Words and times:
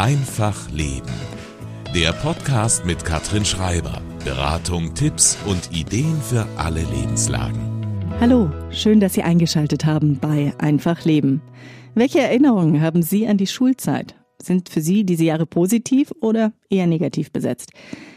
Einfach 0.00 0.70
Leben. 0.70 1.12
Der 1.94 2.14
Podcast 2.14 2.86
mit 2.86 3.04
Katrin 3.04 3.44
Schreiber. 3.44 4.00
Beratung, 4.24 4.94
Tipps 4.94 5.36
und 5.44 5.76
Ideen 5.78 6.16
für 6.22 6.46
alle 6.56 6.80
Lebenslagen. 6.80 7.60
Hallo, 8.18 8.50
schön, 8.70 9.00
dass 9.00 9.12
Sie 9.12 9.22
eingeschaltet 9.22 9.84
haben 9.84 10.18
bei 10.18 10.54
Einfach 10.56 11.04
Leben. 11.04 11.42
Welche 11.94 12.20
Erinnerungen 12.20 12.80
haben 12.80 13.02
Sie 13.02 13.26
an 13.26 13.36
die 13.36 13.46
Schulzeit? 13.46 14.14
Sind 14.42 14.70
für 14.70 14.80
Sie 14.80 15.04
diese 15.04 15.24
Jahre 15.24 15.44
positiv 15.44 16.14
oder 16.22 16.54
eher 16.70 16.86
negativ 16.86 17.30
besetzt? 17.30 17.72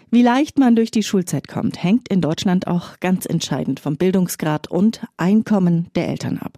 Wie 0.10 0.22
leicht 0.22 0.58
man 0.60 0.78
durch 0.78 0.90
die 0.90 1.04
Schulzeit 1.04 1.50
kommt, 1.50 1.84
hängt 1.84 2.08
in 2.08 2.22
Deutschland 2.22 2.66
auch 2.66 3.02
ganz 3.02 3.26
entscheidend 3.26 3.82
vom 3.82 3.98
Bildungsgrad 3.98 4.72
und 4.72 5.06
Einkommen 5.18 5.90
der 5.96 6.08
Eltern 6.08 6.38
ab. 6.38 6.58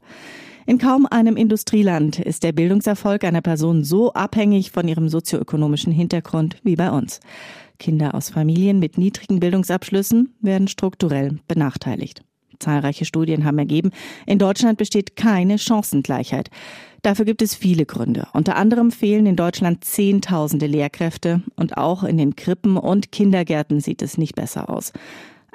In 0.67 0.79
kaum 0.79 1.05
einem 1.05 1.37
Industrieland 1.37 2.17
ist 2.17 2.41
der 2.41 2.51
Bildungserfolg 2.51 3.23
einer 3.23 3.41
Person 3.41 3.83
so 3.83 4.13
abhängig 4.13 4.71
von 4.71 4.87
ihrem 4.87 5.09
sozioökonomischen 5.09 5.93
Hintergrund 5.93 6.57
wie 6.63 6.75
bei 6.75 6.89
uns. 6.89 7.19
Kinder 7.77 8.15
aus 8.15 8.29
Familien 8.29 8.79
mit 8.79 8.97
niedrigen 8.97 9.39
Bildungsabschlüssen 9.39 10.33
werden 10.41 10.67
strukturell 10.67 11.37
benachteiligt. 11.47 12.23
Zahlreiche 12.57 13.05
Studien 13.05 13.45
haben 13.45 13.59
ergeben, 13.59 13.91
in 14.25 14.39
Deutschland 14.39 14.79
besteht 14.79 15.15
keine 15.15 15.59
Chancengleichheit. 15.59 16.49
Dafür 17.03 17.25
gibt 17.25 17.43
es 17.43 17.53
viele 17.53 17.85
Gründe. 17.85 18.27
Unter 18.33 18.55
anderem 18.55 18.89
fehlen 18.89 19.27
in 19.27 19.35
Deutschland 19.35 19.83
Zehntausende 19.83 20.65
Lehrkräfte 20.65 21.43
und 21.55 21.77
auch 21.77 22.03
in 22.03 22.17
den 22.17 22.35
Krippen 22.35 22.77
und 22.77 23.11
Kindergärten 23.11 23.81
sieht 23.81 24.01
es 24.01 24.17
nicht 24.17 24.33
besser 24.33 24.69
aus. 24.69 24.93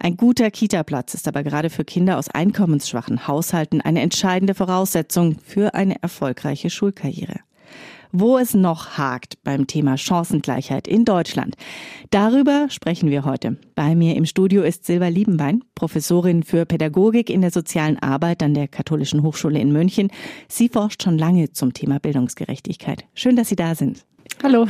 Ein 0.02 0.16
guter 0.16 0.50
Kita-Platz 0.50 1.12
ist 1.12 1.28
aber 1.28 1.42
gerade 1.42 1.68
für 1.68 1.84
Kinder 1.84 2.16
aus 2.16 2.30
einkommensschwachen 2.30 3.28
Haushalten 3.28 3.82
eine 3.82 4.00
entscheidende 4.00 4.54
Voraussetzung 4.54 5.36
für 5.44 5.74
eine 5.74 6.02
erfolgreiche 6.02 6.70
Schulkarriere. 6.70 7.40
Wo 8.10 8.38
es 8.38 8.54
noch 8.54 8.96
hakt 8.96 9.34
beim 9.44 9.66
Thema 9.66 9.98
Chancengleichheit 9.98 10.88
in 10.88 11.04
Deutschland. 11.04 11.54
Darüber 12.08 12.68
sprechen 12.70 13.10
wir 13.10 13.26
heute. 13.26 13.58
Bei 13.74 13.94
mir 13.94 14.16
im 14.16 14.24
Studio 14.24 14.62
ist 14.62 14.86
Silva 14.86 15.08
Liebenbein, 15.08 15.62
Professorin 15.74 16.44
für 16.44 16.64
Pädagogik 16.64 17.28
in 17.28 17.42
der 17.42 17.50
sozialen 17.50 17.98
Arbeit 17.98 18.42
an 18.42 18.54
der 18.54 18.68
Katholischen 18.68 19.22
Hochschule 19.22 19.60
in 19.60 19.70
München. 19.70 20.10
Sie 20.48 20.70
forscht 20.70 21.02
schon 21.02 21.18
lange 21.18 21.52
zum 21.52 21.74
Thema 21.74 22.00
Bildungsgerechtigkeit. 22.00 23.04
Schön, 23.12 23.36
dass 23.36 23.50
Sie 23.50 23.56
da 23.56 23.74
sind. 23.74 24.06
Hallo. 24.42 24.66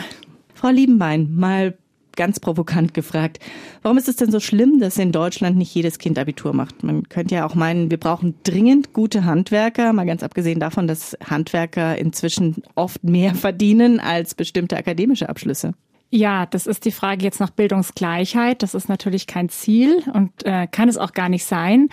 Frau 0.55 0.71
Liebenbein, 0.71 1.33
mal 1.33 1.79
ganz 2.21 2.39
provokant 2.39 2.93
gefragt, 2.93 3.39
warum 3.81 3.97
ist 3.97 4.07
es 4.07 4.17
denn 4.17 4.31
so 4.31 4.41
schlimm, 4.41 4.79
dass 4.79 4.99
in 4.99 5.11
Deutschland 5.11 5.57
nicht 5.57 5.75
jedes 5.75 5.99
Kind 5.99 6.19
Abitur 6.19 6.53
macht? 6.53 6.83
Man 6.83 7.09
könnte 7.09 7.35
ja 7.35 7.47
auch 7.47 7.55
meinen, 7.55 7.91
wir 7.91 7.99
brauchen 7.99 8.35
dringend 8.43 8.93
gute 8.93 9.25
Handwerker, 9.25 9.95
mal 9.95 10.05
ganz 10.05 10.23
abgesehen 10.23 10.61
davon, 10.61 10.87
dass 10.87 11.17
Handwerker 11.25 11.97
inzwischen 11.97 12.63
oft 12.75 13.03
mehr 13.05 13.35
verdienen 13.47 14.01
als 14.01 14.35
bestimmte 14.35 14.77
akademische 14.77 15.31
Abschlüsse. 15.31 15.73
Ja, 16.11 16.45
das 16.45 16.67
ist 16.67 16.85
die 16.85 16.91
Frage 16.91 17.25
jetzt 17.25 17.41
nach 17.41 17.49
Bildungsgleichheit. 17.49 18.63
Das 18.63 18.75
ist 18.75 18.91
natürlich 18.91 19.27
kein 19.27 19.49
Ziel 19.49 20.03
und 20.13 20.45
äh, 20.45 20.67
kann 20.67 20.91
es 20.91 20.99
auch 20.99 21.15
gar 21.15 21.31
nicht 21.31 21.47
sein. 21.47 21.89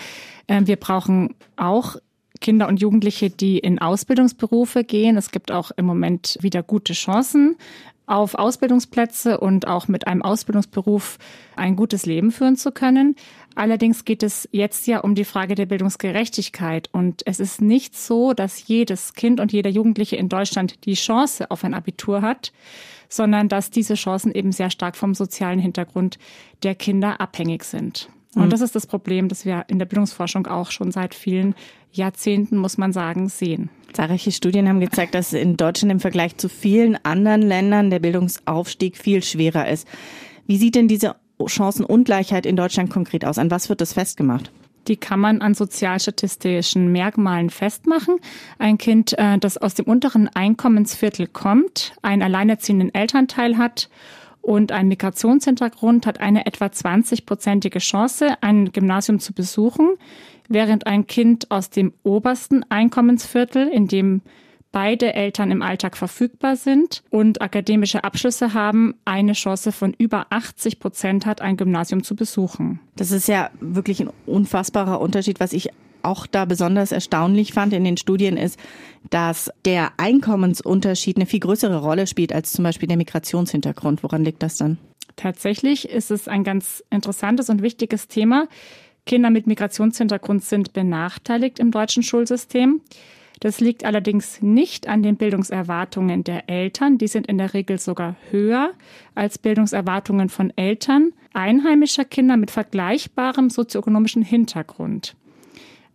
Äh, 0.48 0.64
wir 0.66 0.76
brauchen 0.76 1.36
auch 1.56 1.96
Kinder 2.42 2.68
und 2.68 2.82
Jugendliche, 2.82 3.30
die 3.30 3.60
in 3.60 3.80
Ausbildungsberufe 3.80 4.84
gehen. 4.84 5.16
Es 5.16 5.32
gibt 5.32 5.54
auch 5.54 5.72
im 5.78 5.86
Moment 5.86 6.38
wieder 6.42 6.64
gute 6.64 6.92
Chancen 6.92 7.56
auf 8.08 8.36
Ausbildungsplätze 8.36 9.40
und 9.40 9.68
auch 9.68 9.88
mit 9.88 10.08
einem 10.08 10.24
Ausbildungsberuf 10.24 11.20
ein 11.56 11.76
gutes 11.76 12.06
Leben 12.06 12.32
führen 12.32 12.56
zu 12.56 12.72
können. 12.72 13.16
Allerdings 13.54 14.06
geht 14.06 14.24
es 14.24 14.48
jetzt 14.52 14.88
ja 14.88 15.00
um 15.00 15.14
die 15.14 15.26
Frage 15.26 15.56
der 15.56 15.66
Bildungsgerechtigkeit. 15.66 16.90
Und 16.94 17.22
es 17.28 17.40
ist 17.40 17.62
nicht 17.62 17.98
so, 17.98 18.34
dass 18.34 18.68
jedes 18.68 19.14
Kind 19.14 19.40
und 19.40 19.52
jeder 19.52 19.70
Jugendliche 19.70 20.16
in 20.16 20.30
Deutschland 20.30 20.86
die 20.86 20.94
Chance 20.94 21.52
auf 21.52 21.64
ein 21.64 21.74
Abitur 21.74 22.22
hat, 22.22 22.54
sondern 23.10 23.50
dass 23.50 23.72
diese 23.72 23.96
Chancen 23.96 24.32
eben 24.32 24.52
sehr 24.52 24.70
stark 24.70 24.96
vom 24.96 25.14
sozialen 25.14 25.60
Hintergrund 25.60 26.18
der 26.64 26.76
Kinder 26.76 27.20
abhängig 27.20 27.64
sind. 27.64 28.10
Und 28.36 28.46
mhm. 28.46 28.50
das 28.50 28.62
ist 28.62 28.76
das 28.76 28.88
Problem, 28.88 29.30
das 29.30 29.46
wir 29.46 29.66
in 29.68 29.80
der 29.80 29.86
Bildungsforschung 29.86 30.48
auch 30.48 30.72
schon 30.72 30.92
seit 30.92 31.16
vielen 31.16 31.56
Jahrzehnten, 31.92 32.58
muss 32.58 32.78
man 32.78 32.94
sagen, 32.94 33.30
sehen. 33.30 33.70
Zahlreiche 33.94 34.32
Studien 34.32 34.68
haben 34.68 34.80
gezeigt, 34.80 35.16
dass 35.16 35.34
in 35.34 35.58
Deutschland 35.58 35.92
im 35.92 36.00
Vergleich 36.00 36.38
zu 36.38 36.50
vielen 36.50 36.98
anderen 37.04 37.42
Ländern 37.42 37.90
der 37.90 38.00
Bildungsaufstieg 38.00 38.98
viel 38.98 39.24
schwerer 39.24 39.68
ist. 39.70 39.88
Wie 40.46 40.58
sieht 40.58 40.76
denn 40.76 40.88
diese 40.88 41.16
Chancenungleichheit 41.44 42.46
in 42.46 42.56
Deutschland 42.56 42.90
konkret 42.90 43.26
aus? 43.26 43.38
An 43.38 43.52
was 43.52 43.70
wird 43.70 43.82
das 43.82 43.94
festgemacht? 43.94 44.52
Die 44.88 44.98
kann 44.98 45.20
man 45.20 45.42
an 45.42 45.54
sozialstatistischen 45.54 46.92
Merkmalen 46.92 47.50
festmachen. 47.50 48.18
Ein 48.58 48.78
Kind, 48.78 49.18
äh, 49.18 49.38
das 49.38 49.58
aus 49.58 49.74
dem 49.74 49.86
unteren 49.86 50.30
Einkommensviertel 50.30 51.28
kommt, 51.28 51.94
einen 52.02 52.22
alleinerziehenden 52.22 52.94
Elternteil 52.94 53.58
hat 53.58 53.90
und 54.48 54.72
einen 54.72 54.88
Migrationshintergrund, 54.88 56.08
hat 56.08 56.22
eine 56.22 56.46
etwa 56.46 56.66
20-prozentige 56.66 57.80
Chance, 57.80 58.36
ein 58.42 58.72
Gymnasium 58.72 59.20
zu 59.20 59.34
besuchen 59.34 59.98
während 60.50 60.88
ein 60.88 61.08
Kind 61.08 61.52
aus 61.52 61.70
dem 61.70 61.94
obersten 62.04 62.64
Einkommensviertel, 62.70 63.68
in 63.68 63.88
dem 63.88 64.22
beide 64.72 65.14
Eltern 65.14 65.52
im 65.52 65.62
Alltag 65.62 65.98
verfügbar 65.98 66.56
sind 66.56 67.04
und 67.10 67.42
akademische 67.42 68.04
Abschlüsse 68.04 68.54
haben, 68.54 68.96
eine 69.06 69.34
Chance 69.34 69.72
von 69.72 69.94
über 69.98 70.28
80 70.30 70.80
Prozent 70.80 71.26
hat, 71.26 71.42
ein 71.42 71.58
Gymnasium 71.58 72.04
zu 72.04 72.16
besuchen. 72.16 72.80
Das 72.96 73.12
ist 73.12 73.28
ja 73.28 73.50
wirklich 73.60 74.02
ein 74.02 74.10
unfassbarer 74.26 75.02
Unterschied. 75.02 75.40
Was 75.40 75.54
ich 75.54 75.70
auch 76.08 76.26
da 76.26 76.46
besonders 76.46 76.92
erstaunlich 76.92 77.54
fand 77.54 77.74
in 77.74 77.84
den 77.84 77.98
Studien 77.98 78.38
ist, 78.38 78.60
dass 79.10 79.52
der 79.66 79.92
Einkommensunterschied 79.98 81.18
eine 81.18 81.26
viel 81.26 81.40
größere 81.40 81.82
Rolle 81.82 82.08
spielt 82.08 82.34
als 82.34 82.52
zum 82.52 82.64
Beispiel 82.64 82.88
der 82.88 82.98
Migrationshintergrund. 82.98 84.04
Woran 84.04 84.24
liegt 84.24 84.42
das 84.42 84.58
dann? 84.58 84.78
Tatsächlich 85.16 85.90
ist 85.90 86.12
es 86.12 86.28
ein 86.28 86.44
ganz 86.44 86.84
interessantes 86.90 87.50
und 87.50 87.62
wichtiges 87.62 88.08
Thema. 88.08 88.48
Kinder 89.06 89.30
mit 89.30 89.48
Migrationshintergrund 89.48 90.44
sind 90.44 90.74
benachteiligt 90.74 91.60
im 91.60 91.72
deutschen 91.72 92.04
Schulsystem. 92.04 92.82
Das 93.40 93.60
liegt 93.60 93.86
allerdings 93.86 94.42
nicht 94.42 94.88
an 94.88 95.04
den 95.04 95.16
Bildungserwartungen 95.16 96.24
der 96.24 96.50
Eltern. 96.50 96.98
Die 96.98 97.08
sind 97.08 97.28
in 97.28 97.38
der 97.38 97.54
Regel 97.54 97.80
sogar 97.80 98.16
höher 98.32 98.72
als 99.16 99.38
Bildungserwartungen 99.38 100.30
von 100.30 100.52
Eltern 100.56 101.14
einheimischer 101.34 102.04
Kinder 102.04 102.36
mit 102.36 102.50
vergleichbarem 102.50 103.50
sozioökonomischen 103.50 104.24
Hintergrund. 104.24 105.16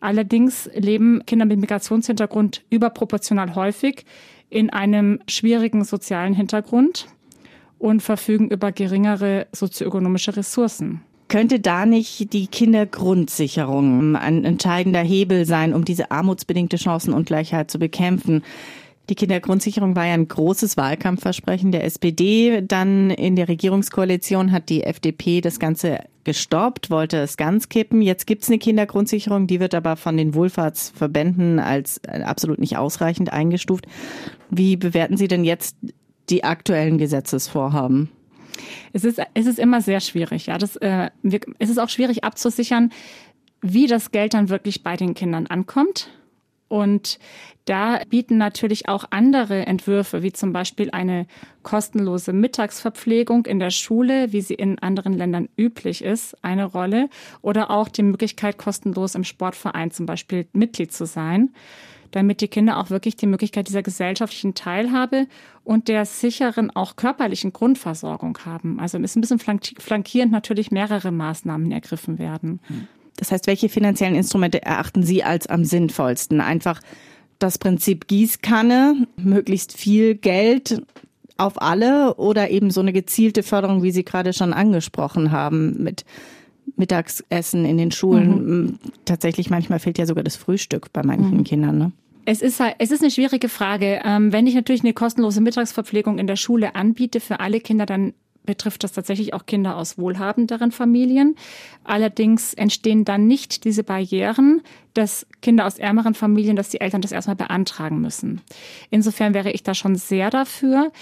Allerdings 0.02 0.68
leben 0.74 1.24
Kinder 1.26 1.44
mit 1.44 1.60
Migrationshintergrund 1.60 2.64
überproportional 2.70 3.54
häufig 3.54 4.04
in 4.50 4.68
einem 4.68 5.20
schwierigen 5.28 5.84
sozialen 5.84 6.34
Hintergrund 6.34 7.06
und 7.78 8.02
verfügen 8.02 8.48
über 8.48 8.72
geringere 8.72 9.46
sozioökonomische 9.52 10.36
Ressourcen. 10.36 11.02
Könnte 11.28 11.60
da 11.60 11.86
nicht 11.86 12.32
die 12.32 12.48
Kindergrundsicherung 12.48 14.16
ein 14.16 14.44
entscheidender 14.44 15.02
Hebel 15.02 15.46
sein, 15.46 15.72
um 15.72 15.84
diese 15.84 16.10
armutsbedingte 16.10 16.78
Chancenungleichheit 16.78 17.70
zu 17.70 17.78
bekämpfen? 17.78 18.42
Die 19.08 19.16
Kindergrundsicherung 19.16 19.96
war 19.96 20.06
ja 20.06 20.14
ein 20.14 20.28
großes 20.28 20.76
Wahlkampfversprechen 20.76 21.72
der 21.72 21.84
SPD. 21.84 22.62
Dann 22.62 23.10
in 23.10 23.34
der 23.34 23.48
Regierungskoalition 23.48 24.52
hat 24.52 24.68
die 24.68 24.84
FDP 24.84 25.40
das 25.40 25.58
Ganze 25.58 25.98
gestoppt, 26.24 26.88
wollte 26.88 27.18
es 27.18 27.36
ganz 27.36 27.68
kippen. 27.68 28.00
Jetzt 28.00 28.26
gibt 28.26 28.44
es 28.44 28.48
eine 28.48 28.58
Kindergrundsicherung, 28.58 29.48
die 29.48 29.58
wird 29.58 29.74
aber 29.74 29.96
von 29.96 30.16
den 30.16 30.34
Wohlfahrtsverbänden 30.34 31.58
als 31.58 32.00
absolut 32.04 32.60
nicht 32.60 32.76
ausreichend 32.76 33.32
eingestuft. 33.32 33.86
Wie 34.50 34.76
bewerten 34.76 35.16
Sie 35.16 35.28
denn 35.28 35.44
jetzt 35.44 35.76
die 36.30 36.44
aktuellen 36.44 36.98
Gesetzesvorhaben? 36.98 38.08
Es 38.92 39.04
ist, 39.04 39.20
es 39.34 39.46
ist 39.46 39.58
immer 39.58 39.80
sehr 39.80 40.00
schwierig. 40.00 40.46
Ja, 40.46 40.58
das, 40.58 40.76
äh, 40.76 41.10
wir, 41.22 41.40
es 41.58 41.70
ist 41.70 41.78
auch 41.78 41.88
schwierig 41.88 42.22
abzusichern, 42.22 42.92
wie 43.62 43.86
das 43.86 44.12
Geld 44.12 44.34
dann 44.34 44.48
wirklich 44.48 44.82
bei 44.82 44.96
den 44.96 45.14
Kindern 45.14 45.46
ankommt. 45.46 46.10
Und 46.72 47.18
da 47.66 48.00
bieten 48.08 48.38
natürlich 48.38 48.88
auch 48.88 49.04
andere 49.10 49.66
Entwürfe, 49.66 50.22
wie 50.22 50.32
zum 50.32 50.54
Beispiel 50.54 50.90
eine 50.90 51.26
kostenlose 51.62 52.32
Mittagsverpflegung 52.32 53.44
in 53.44 53.58
der 53.58 53.68
Schule, 53.68 54.32
wie 54.32 54.40
sie 54.40 54.54
in 54.54 54.78
anderen 54.78 55.12
Ländern 55.12 55.50
üblich 55.58 56.02
ist, 56.02 56.34
eine 56.42 56.64
Rolle. 56.64 57.10
Oder 57.42 57.70
auch 57.70 57.90
die 57.90 58.02
Möglichkeit, 58.02 58.56
kostenlos 58.56 59.14
im 59.14 59.24
Sportverein 59.24 59.90
zum 59.90 60.06
Beispiel 60.06 60.46
Mitglied 60.54 60.92
zu 60.92 61.04
sein 61.04 61.50
damit 62.14 62.42
die 62.42 62.48
Kinder 62.48 62.76
auch 62.76 62.90
wirklich 62.90 63.16
die 63.16 63.26
Möglichkeit 63.26 63.68
dieser 63.68 63.82
gesellschaftlichen 63.82 64.52
Teilhabe 64.52 65.26
und 65.64 65.88
der 65.88 66.04
sicheren, 66.04 66.70
auch 66.70 66.96
körperlichen 66.96 67.54
Grundversorgung 67.54 68.36
haben. 68.44 68.78
Also 68.80 68.98
ist 68.98 69.16
ein 69.16 69.22
bisschen 69.22 69.38
flankierend 69.38 70.30
natürlich 70.30 70.70
mehrere 70.70 71.10
Maßnahmen 71.10 71.72
ergriffen 71.72 72.18
werden. 72.18 72.60
Das 73.16 73.30
heißt, 73.32 73.46
welche 73.46 73.68
finanziellen 73.68 74.14
Instrumente 74.14 74.62
erachten 74.62 75.02
Sie 75.02 75.22
als 75.22 75.46
am 75.46 75.64
sinnvollsten? 75.64 76.40
Einfach 76.40 76.80
das 77.38 77.58
Prinzip 77.58 78.06
Gießkanne, 78.06 79.06
möglichst 79.16 79.76
viel 79.76 80.14
Geld 80.14 80.82
auf 81.36 81.60
alle 81.60 82.14
oder 82.14 82.50
eben 82.50 82.70
so 82.70 82.80
eine 82.80 82.92
gezielte 82.92 83.42
Förderung, 83.42 83.82
wie 83.82 83.90
Sie 83.90 84.04
gerade 84.04 84.32
schon 84.32 84.52
angesprochen 84.52 85.32
haben, 85.32 85.82
mit 85.82 86.04
Mittagsessen 86.76 87.64
in 87.64 87.78
den 87.78 87.90
Schulen. 87.90 88.46
Mhm. 88.46 88.78
Tatsächlich 89.04 89.50
manchmal 89.50 89.78
fehlt 89.78 89.98
ja 89.98 90.06
sogar 90.06 90.24
das 90.24 90.36
Frühstück 90.36 90.92
bei 90.92 91.02
manchen 91.02 91.38
mhm. 91.38 91.44
Kindern. 91.44 91.78
Ne? 91.78 91.92
Es 92.24 92.40
ist, 92.40 92.60
halt, 92.60 92.76
es 92.78 92.90
ist 92.90 93.02
eine 93.02 93.10
schwierige 93.10 93.48
Frage. 93.48 94.00
Ähm, 94.04 94.32
wenn 94.32 94.46
ich 94.46 94.54
natürlich 94.54 94.82
eine 94.82 94.92
kostenlose 94.92 95.40
Mittagsverpflegung 95.40 96.18
in 96.18 96.26
der 96.26 96.36
Schule 96.36 96.74
anbiete 96.76 97.18
für 97.20 97.40
alle 97.40 97.60
Kinder, 97.60 97.86
dann 97.86 98.14
betrifft 98.44 98.84
das 98.84 98.92
tatsächlich 98.92 99.34
auch 99.34 99.46
Kinder 99.46 99.76
aus 99.76 99.98
wohlhabenderen 99.98 100.72
Familien. 100.72 101.36
Allerdings 101.84 102.54
entstehen 102.54 103.04
dann 103.04 103.26
nicht 103.26 103.64
diese 103.64 103.84
Barrieren, 103.84 104.62
dass 104.94 105.26
Kinder 105.40 105.66
aus 105.66 105.78
ärmeren 105.78 106.14
Familien, 106.14 106.56
dass 106.56 106.68
die 106.68 106.80
Eltern 106.80 107.02
das 107.02 107.12
erstmal 107.12 107.36
beantragen 107.36 108.00
müssen. 108.00 108.40
Insofern 108.90 109.34
wäre 109.34 109.52
ich 109.52 109.62
da 109.62 109.74
schon 109.74 109.96
sehr 109.96 110.30
dafür. 110.30 110.92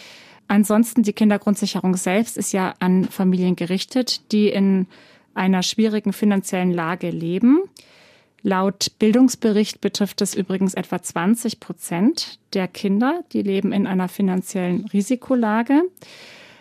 Ansonsten 0.48 1.02
die 1.02 1.12
Kindergrundsicherung 1.12 1.96
selbst 1.96 2.36
ist 2.36 2.52
ja 2.52 2.74
an 2.80 3.04
Familien 3.04 3.56
gerichtet, 3.56 4.32
die 4.32 4.48
in 4.48 4.86
einer 5.34 5.62
schwierigen 5.62 6.12
finanziellen 6.12 6.72
Lage 6.72 7.10
leben. 7.10 7.62
Laut 8.42 8.92
Bildungsbericht 8.98 9.80
betrifft 9.80 10.22
es 10.22 10.34
übrigens 10.34 10.74
etwa 10.74 11.00
20 11.00 11.60
Prozent 11.60 12.38
der 12.54 12.68
Kinder, 12.68 13.22
die 13.32 13.42
leben 13.42 13.72
in 13.72 13.86
einer 13.86 14.08
finanziellen 14.08 14.86
Risikolage. 14.86 15.82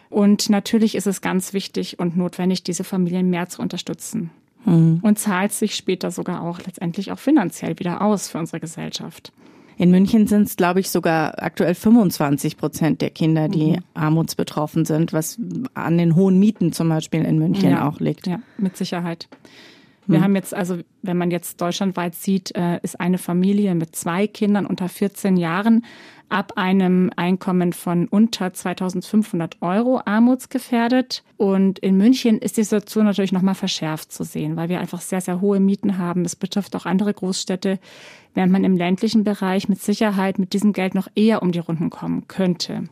Und 0.10 0.50
natürlich 0.50 0.96
ist 0.96 1.08
es 1.08 1.22
ganz 1.22 1.54
wichtig 1.54 2.00
und 2.00 2.18
notwendig, 2.18 2.64
diese 2.64 2.84
Familien 2.84 3.30
mehr 3.30 3.48
zu 3.50 3.62
unterstützen. 3.62 4.32
Mhm. 4.66 5.00
Und 5.02 5.20
zahlt 5.20 5.52
sich 5.52 5.76
später 5.76 6.12
sogar 6.12 6.42
auch 6.42 6.60
letztendlich 6.66 7.12
auch 7.12 7.20
finanziell 7.20 7.78
wieder 7.80 8.02
aus 8.02 8.30
für 8.30 8.40
unsere 8.40 8.60
Gesellschaft. 8.60 9.32
In 9.78 9.92
München 9.92 10.28
sind 10.28 10.42
es, 10.42 10.58
glaube 10.58 10.82
ich, 10.82 10.90
sogar 10.90 11.42
aktuell 11.42 11.74
25 11.74 12.58
Prozent 12.58 13.02
der 13.02 13.12
Kinder, 13.12 13.48
die 13.48 13.72
mhm. 13.78 13.84
armutsbetroffen 13.94 14.84
sind, 14.84 15.14
was 15.14 15.40
an 15.74 15.98
den 15.98 16.16
hohen 16.16 16.38
Mieten 16.38 16.74
zum 16.74 16.90
Beispiel 16.90 17.24
in 17.24 17.40
München 17.40 17.72
ja, 17.72 17.88
auch 17.88 18.02
liegt. 18.02 18.28
Ja, 18.28 18.42
mit 18.58 18.76
Sicherheit. 18.76 19.30
Wir 20.10 20.20
mhm. 20.20 20.24
haben 20.24 20.36
jetzt, 20.36 20.56
also 20.56 20.80
wenn 21.04 21.18
man 21.18 21.30
jetzt 21.30 21.62
deutschlandweit 21.62 22.16
sieht, 22.16 22.56
äh, 22.56 22.80
ist 22.82 23.00
eine 23.00 23.20
Familie 23.20 23.76
mit 23.76 23.96
zwei 23.96 24.26
Kindern 24.26 24.66
unter 24.66 24.90
14 24.90 25.38
Jahren 25.38 25.86
ab 26.30 26.54
einem 26.56 27.12
Einkommen 27.16 27.74
von 27.74 28.08
unter 28.08 28.52
2500 28.52 29.62
Euro 29.62 30.02
armutsgefährdet. 30.04 31.24
Und 31.38 31.78
in 31.78 31.98
München 31.98 32.40
ist 32.40 32.58
die 32.58 32.64
Situation 32.64 33.06
natürlich 33.06 33.32
nochmal 33.32 33.54
verschärft 33.54 34.12
zu 34.12 34.24
sehen, 34.24 34.56
weil 34.56 34.68
wir 34.68 34.80
einfach 34.80 35.02
sehr, 35.02 35.22
sehr 35.22 35.42
hohe 35.42 35.60
Mieten 35.60 36.00
haben. 36.00 36.24
Das 36.24 36.36
betrifft 36.36 36.76
auch 36.76 36.88
andere 36.88 37.14
Großstädte, 37.14 37.80
während 38.34 38.52
man 38.52 38.64
im 38.64 38.78
ländlichen 38.78 39.24
Bereich 39.24 39.70
mit 39.70 39.80
Sicherheit 39.80 40.40
mit 40.40 40.54
diesem 40.54 40.74
Geld 40.74 40.96
noch 40.96 41.08
eher 41.14 41.44
um 41.44 41.52
die 41.52 41.60
Runden 41.60 41.92
kommen 41.92 42.28
könnte. 42.28 42.86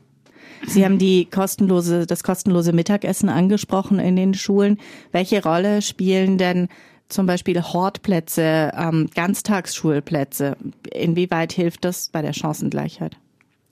Sie 0.67 0.85
haben 0.85 0.99
die 0.99 1.25
kostenlose, 1.25 2.05
das 2.05 2.23
kostenlose 2.23 2.73
Mittagessen 2.73 3.29
angesprochen 3.29 3.99
in 3.99 4.15
den 4.15 4.35
Schulen. 4.35 4.77
Welche 5.11 5.43
Rolle 5.43 5.81
spielen 5.81 6.37
denn 6.37 6.67
zum 7.09 7.25
Beispiel 7.25 7.61
Hortplätze, 7.61 8.71
ähm, 8.75 9.09
Ganztagsschulplätze? 9.13 10.57
Inwieweit 10.93 11.53
hilft 11.53 11.85
das 11.85 12.09
bei 12.09 12.21
der 12.21 12.33
Chancengleichheit? 12.33 13.17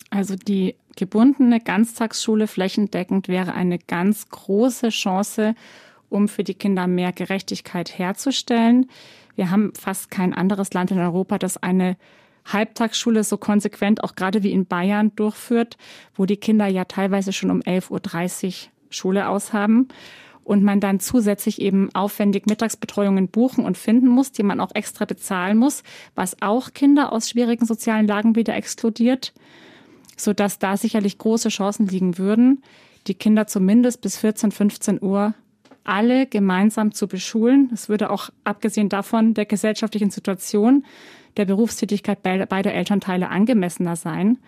Also 0.10 0.36
die 0.36 0.76
gebundene 0.96 1.60
Ganztagsschule 1.60 2.48
flächendeckend 2.48 3.28
wäre 3.28 3.54
eine 3.54 3.80
ganz 3.80 4.30
große 4.30 4.90
Chance, 4.90 5.56
um 6.10 6.28
für 6.28 6.44
die 6.44 6.54
Kinder 6.54 6.88
mehr 6.88 7.12
Gerechtigkeit 7.12 7.98
herzustellen. 7.98 8.90
Wir 9.36 9.52
haben 9.52 9.74
fast 9.74 10.12
kein 10.12 10.34
anderes 10.34 10.74
Land 10.74 10.92
in 10.92 11.00
Europa, 11.00 11.38
das 11.38 11.58
eine 11.58 11.98
Halbtagsschule 12.46 13.24
so 13.24 13.38
konsequent 13.38 14.04
auch 14.04 14.16
gerade 14.16 14.44
wie 14.44 14.52
in 14.52 14.66
Bayern 14.68 15.12
durchführt, 15.16 15.78
wo 16.16 16.26
die 16.26 16.38
Kinder 16.38 16.68
ja 16.68 16.86
teilweise 16.86 17.34
schon 17.34 17.52
um 17.52 17.62
11.30 17.62 18.46
Uhr 18.48 18.54
Schule 18.90 19.28
aushaben 19.28 19.90
und 20.46 20.64
man 20.64 20.80
dann 20.80 21.02
zusätzlich 21.02 21.60
eben 21.60 21.94
aufwendig 21.94 22.46
Mittagsbetreuungen 22.46 23.28
buchen 23.28 23.66
und 23.66 23.78
finden 23.78 24.08
muss, 24.08 24.32
die 24.32 24.44
man 24.44 24.62
auch 24.62 24.74
extra 24.74 25.04
bezahlen 25.04 25.58
muss, 25.58 25.84
was 26.16 26.42
auch 26.42 26.72
Kinder 26.72 27.12
aus 27.12 27.30
schwierigen 27.30 27.66
sozialen 27.66 28.08
Lagen 28.08 28.38
wieder 28.38 28.56
exkludiert 28.56 29.34
sodass 30.18 30.60
da 30.60 30.78
sicherlich 30.78 31.18
große 31.18 31.50
Chancen 31.50 31.88
liegen 31.88 32.18
würden, 32.18 32.64
die 33.08 33.14
Kinder 33.14 33.48
zumindest 33.48 34.02
bis 34.02 34.18
14, 34.18 34.52
15 34.52 35.02
Uhr 35.02 35.34
alle 35.84 36.26
gemeinsam 36.26 36.94
zu 36.94 37.08
beschulen. 37.08 37.70
Es 37.72 37.90
würde 37.90 38.10
auch, 38.10 38.30
abgesehen 38.44 38.90
davon 38.90 39.36
der 39.36 39.46
gesellschaftlichen 39.46 40.10
Situation, 40.10 40.84
der 41.38 41.46
Berufstätigkeit 41.46 42.24
beider 42.24 42.74
Elternteile 42.74 43.30
angemessener 43.30 43.96
sein 43.96 44.40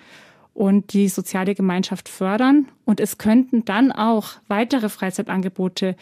und 0.57 0.93
die 0.93 1.07
soziale 1.07 1.53
Gemeinschaft 1.53 2.09
fördern. 2.09 2.67
Und 2.83 2.99
es 2.99 3.19
könnten 3.19 3.63
dann 3.63 3.91
auch 3.91 4.31
weitere 4.47 4.89
Freizeitangebote 4.89 5.95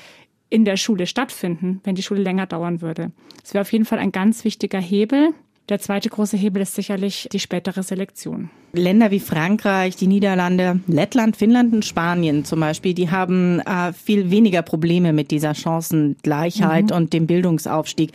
in 0.49 0.63
der 0.63 0.77
Schule 0.77 1.07
stattfinden, 1.07 1.81
wenn 1.83 1.95
die 1.95 2.03
Schule 2.03 2.21
länger 2.21 2.45
dauern 2.45 2.81
würde. 2.81 3.11
Das 3.41 3.53
wäre 3.53 3.63
auf 3.63 3.73
jeden 3.73 3.83
Fall 3.85 3.99
ein 3.99 4.13
ganz 4.13 4.45
wichtiger 4.45 4.79
Hebel, 4.79 5.33
der 5.67 5.79
zweite 5.79 6.09
große 6.09 6.37
Hebel 6.37 6.61
ist 6.61 6.75
sicherlich 6.75 7.27
die 7.31 7.39
spätere 7.39 7.81
Selektion. 7.81 8.51
Länder 8.73 9.09
wie 9.09 9.19
Frankreich, 9.19 9.95
die 9.95 10.05
Niederlande, 10.05 10.79
Lettland, 10.85 11.37
Finnland 11.37 11.73
und 11.73 11.83
Spanien 11.83 12.45
zum 12.45 12.59
Beispiel, 12.59 12.93
die 12.93 13.09
haben 13.09 13.61
äh, 13.61 13.91
viel 13.91 14.29
weniger 14.29 14.61
Probleme 14.61 15.11
mit 15.11 15.31
dieser 15.31 15.55
Chancengleichheit 15.55 16.91
mhm. 16.91 16.95
und 16.95 17.13
dem 17.13 17.25
Bildungsaufstieg. 17.25 18.11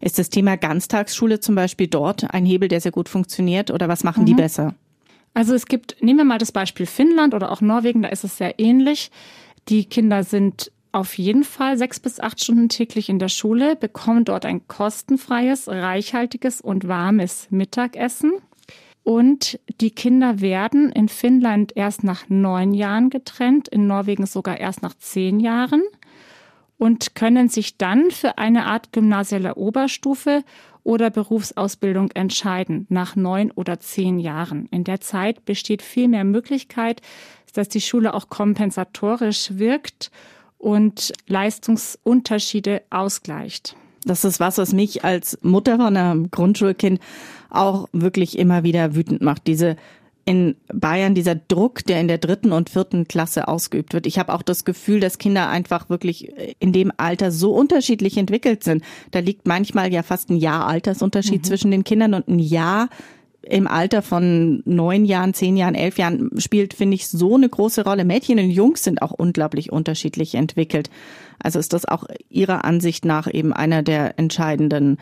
Ist 0.00 0.18
das 0.18 0.30
Thema 0.30 0.56
Ganztagsschule 0.56 1.40
zum 1.40 1.54
Beispiel 1.54 1.86
dort 1.86 2.32
ein 2.32 2.46
Hebel, 2.46 2.68
der 2.68 2.80
sehr 2.80 2.92
gut 2.92 3.10
funktioniert 3.10 3.70
oder 3.70 3.88
was 3.88 4.02
machen 4.02 4.22
mhm. 4.22 4.26
die 4.26 4.34
besser? 4.34 4.74
Also 5.36 5.54
es 5.54 5.66
gibt, 5.66 6.02
nehmen 6.02 6.20
wir 6.20 6.24
mal 6.24 6.38
das 6.38 6.50
Beispiel 6.50 6.86
Finnland 6.86 7.34
oder 7.34 7.52
auch 7.52 7.60
Norwegen, 7.60 8.00
da 8.00 8.08
ist 8.08 8.24
es 8.24 8.38
sehr 8.38 8.58
ähnlich. 8.58 9.10
Die 9.68 9.84
Kinder 9.84 10.24
sind 10.24 10.72
auf 10.92 11.18
jeden 11.18 11.44
Fall 11.44 11.76
sechs 11.76 12.00
bis 12.00 12.20
acht 12.20 12.42
Stunden 12.42 12.70
täglich 12.70 13.10
in 13.10 13.18
der 13.18 13.28
Schule, 13.28 13.76
bekommen 13.76 14.24
dort 14.24 14.46
ein 14.46 14.66
kostenfreies, 14.66 15.68
reichhaltiges 15.68 16.62
und 16.62 16.88
warmes 16.88 17.48
Mittagessen. 17.50 18.32
Und 19.02 19.60
die 19.82 19.90
Kinder 19.90 20.40
werden 20.40 20.90
in 20.90 21.10
Finnland 21.10 21.76
erst 21.76 22.02
nach 22.02 22.30
neun 22.30 22.72
Jahren 22.72 23.10
getrennt, 23.10 23.68
in 23.68 23.86
Norwegen 23.86 24.24
sogar 24.24 24.58
erst 24.58 24.80
nach 24.80 24.94
zehn 24.94 25.38
Jahren 25.38 25.82
und 26.78 27.14
können 27.14 27.48
sich 27.48 27.78
dann 27.78 28.10
für 28.10 28.38
eine 28.38 28.66
Art 28.66 28.92
gymnasiale 28.92 29.54
Oberstufe 29.54 30.42
oder 30.82 31.10
Berufsausbildung 31.10 32.10
entscheiden, 32.12 32.86
nach 32.88 33.16
neun 33.16 33.50
oder 33.50 33.80
zehn 33.80 34.18
Jahren. 34.18 34.66
In 34.70 34.84
der 34.84 35.00
Zeit 35.00 35.44
besteht 35.44 35.82
viel 35.82 36.08
mehr 36.08 36.24
Möglichkeit, 36.24 37.00
dass 37.54 37.68
die 37.68 37.80
Schule 37.80 38.14
auch 38.14 38.28
kompensatorisch 38.28 39.58
wirkt 39.58 40.10
und 40.58 41.12
Leistungsunterschiede 41.26 42.82
ausgleicht. 42.90 43.76
Das 44.04 44.24
ist 44.24 44.38
was, 44.38 44.58
was 44.58 44.72
mich 44.72 45.04
als 45.04 45.38
Mutter 45.42 45.76
von 45.76 45.96
einem 45.96 46.30
Grundschulkind 46.30 47.00
auch 47.50 47.88
wirklich 47.92 48.38
immer 48.38 48.62
wieder 48.62 48.94
wütend 48.94 49.20
macht. 49.20 49.46
Diese 49.48 49.76
in 50.26 50.56
Bayern 50.74 51.14
dieser 51.14 51.36
Druck, 51.36 51.84
der 51.84 52.00
in 52.00 52.08
der 52.08 52.18
dritten 52.18 52.50
und 52.50 52.68
vierten 52.68 53.06
Klasse 53.06 53.46
ausgeübt 53.46 53.94
wird. 53.94 54.06
Ich 54.06 54.18
habe 54.18 54.34
auch 54.34 54.42
das 54.42 54.64
Gefühl, 54.64 54.98
dass 54.98 55.18
Kinder 55.18 55.48
einfach 55.48 55.88
wirklich 55.88 56.32
in 56.58 56.72
dem 56.72 56.92
Alter 56.96 57.30
so 57.30 57.54
unterschiedlich 57.54 58.18
entwickelt 58.18 58.64
sind. 58.64 58.82
Da 59.12 59.20
liegt 59.20 59.46
manchmal 59.46 59.92
ja 59.92 60.02
fast 60.02 60.28
ein 60.28 60.36
Jahr 60.36 60.66
Altersunterschied 60.66 61.42
mhm. 61.42 61.44
zwischen 61.44 61.70
den 61.70 61.84
Kindern 61.84 62.12
und 62.12 62.26
ein 62.26 62.40
Jahr 62.40 62.88
im 63.42 63.68
Alter 63.68 64.02
von 64.02 64.62
neun 64.64 65.04
Jahren, 65.04 65.32
zehn 65.32 65.56
Jahren, 65.56 65.76
elf 65.76 65.96
Jahren 65.96 66.30
spielt, 66.38 66.74
finde 66.74 66.96
ich, 66.96 67.06
so 67.06 67.36
eine 67.36 67.48
große 67.48 67.84
Rolle. 67.84 68.04
Mädchen 68.04 68.40
und 68.40 68.50
Jungs 68.50 68.82
sind 68.82 69.02
auch 69.02 69.12
unglaublich 69.12 69.70
unterschiedlich 69.70 70.34
entwickelt. 70.34 70.90
Also 71.38 71.60
ist 71.60 71.72
das 71.72 71.84
auch 71.84 72.02
Ihrer 72.28 72.64
Ansicht 72.64 73.04
nach 73.04 73.32
eben 73.32 73.52
einer 73.52 73.84
der 73.84 74.18
entscheidenden 74.18 74.98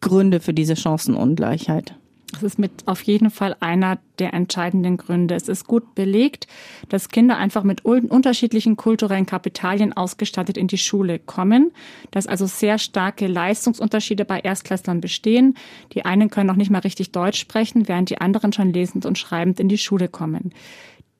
Gründe 0.00 0.40
für 0.40 0.52
diese 0.52 0.74
Chancenungleichheit? 0.74 1.94
Das 2.32 2.42
ist 2.42 2.58
mit 2.58 2.72
auf 2.86 3.02
jeden 3.02 3.30
Fall 3.30 3.56
einer 3.60 3.98
der 4.18 4.34
entscheidenden 4.34 4.96
Gründe. 4.96 5.36
Es 5.36 5.48
ist 5.48 5.66
gut 5.66 5.94
belegt, 5.94 6.48
dass 6.88 7.08
Kinder 7.08 7.36
einfach 7.36 7.62
mit 7.62 7.84
unterschiedlichen 7.84 8.76
kulturellen 8.76 9.26
Kapitalien 9.26 9.92
ausgestattet 9.92 10.58
in 10.58 10.66
die 10.66 10.76
Schule 10.76 11.20
kommen, 11.20 11.70
dass 12.10 12.26
also 12.26 12.46
sehr 12.46 12.78
starke 12.78 13.28
Leistungsunterschiede 13.28 14.24
bei 14.24 14.40
Erstklässlern 14.40 15.00
bestehen. 15.00 15.56
Die 15.92 16.04
einen 16.04 16.28
können 16.28 16.48
noch 16.48 16.56
nicht 16.56 16.70
mal 16.70 16.80
richtig 16.80 17.12
Deutsch 17.12 17.38
sprechen, 17.38 17.86
während 17.86 18.10
die 18.10 18.20
anderen 18.20 18.52
schon 18.52 18.72
lesend 18.72 19.06
und 19.06 19.18
schreibend 19.18 19.60
in 19.60 19.68
die 19.68 19.78
Schule 19.78 20.08
kommen. 20.08 20.52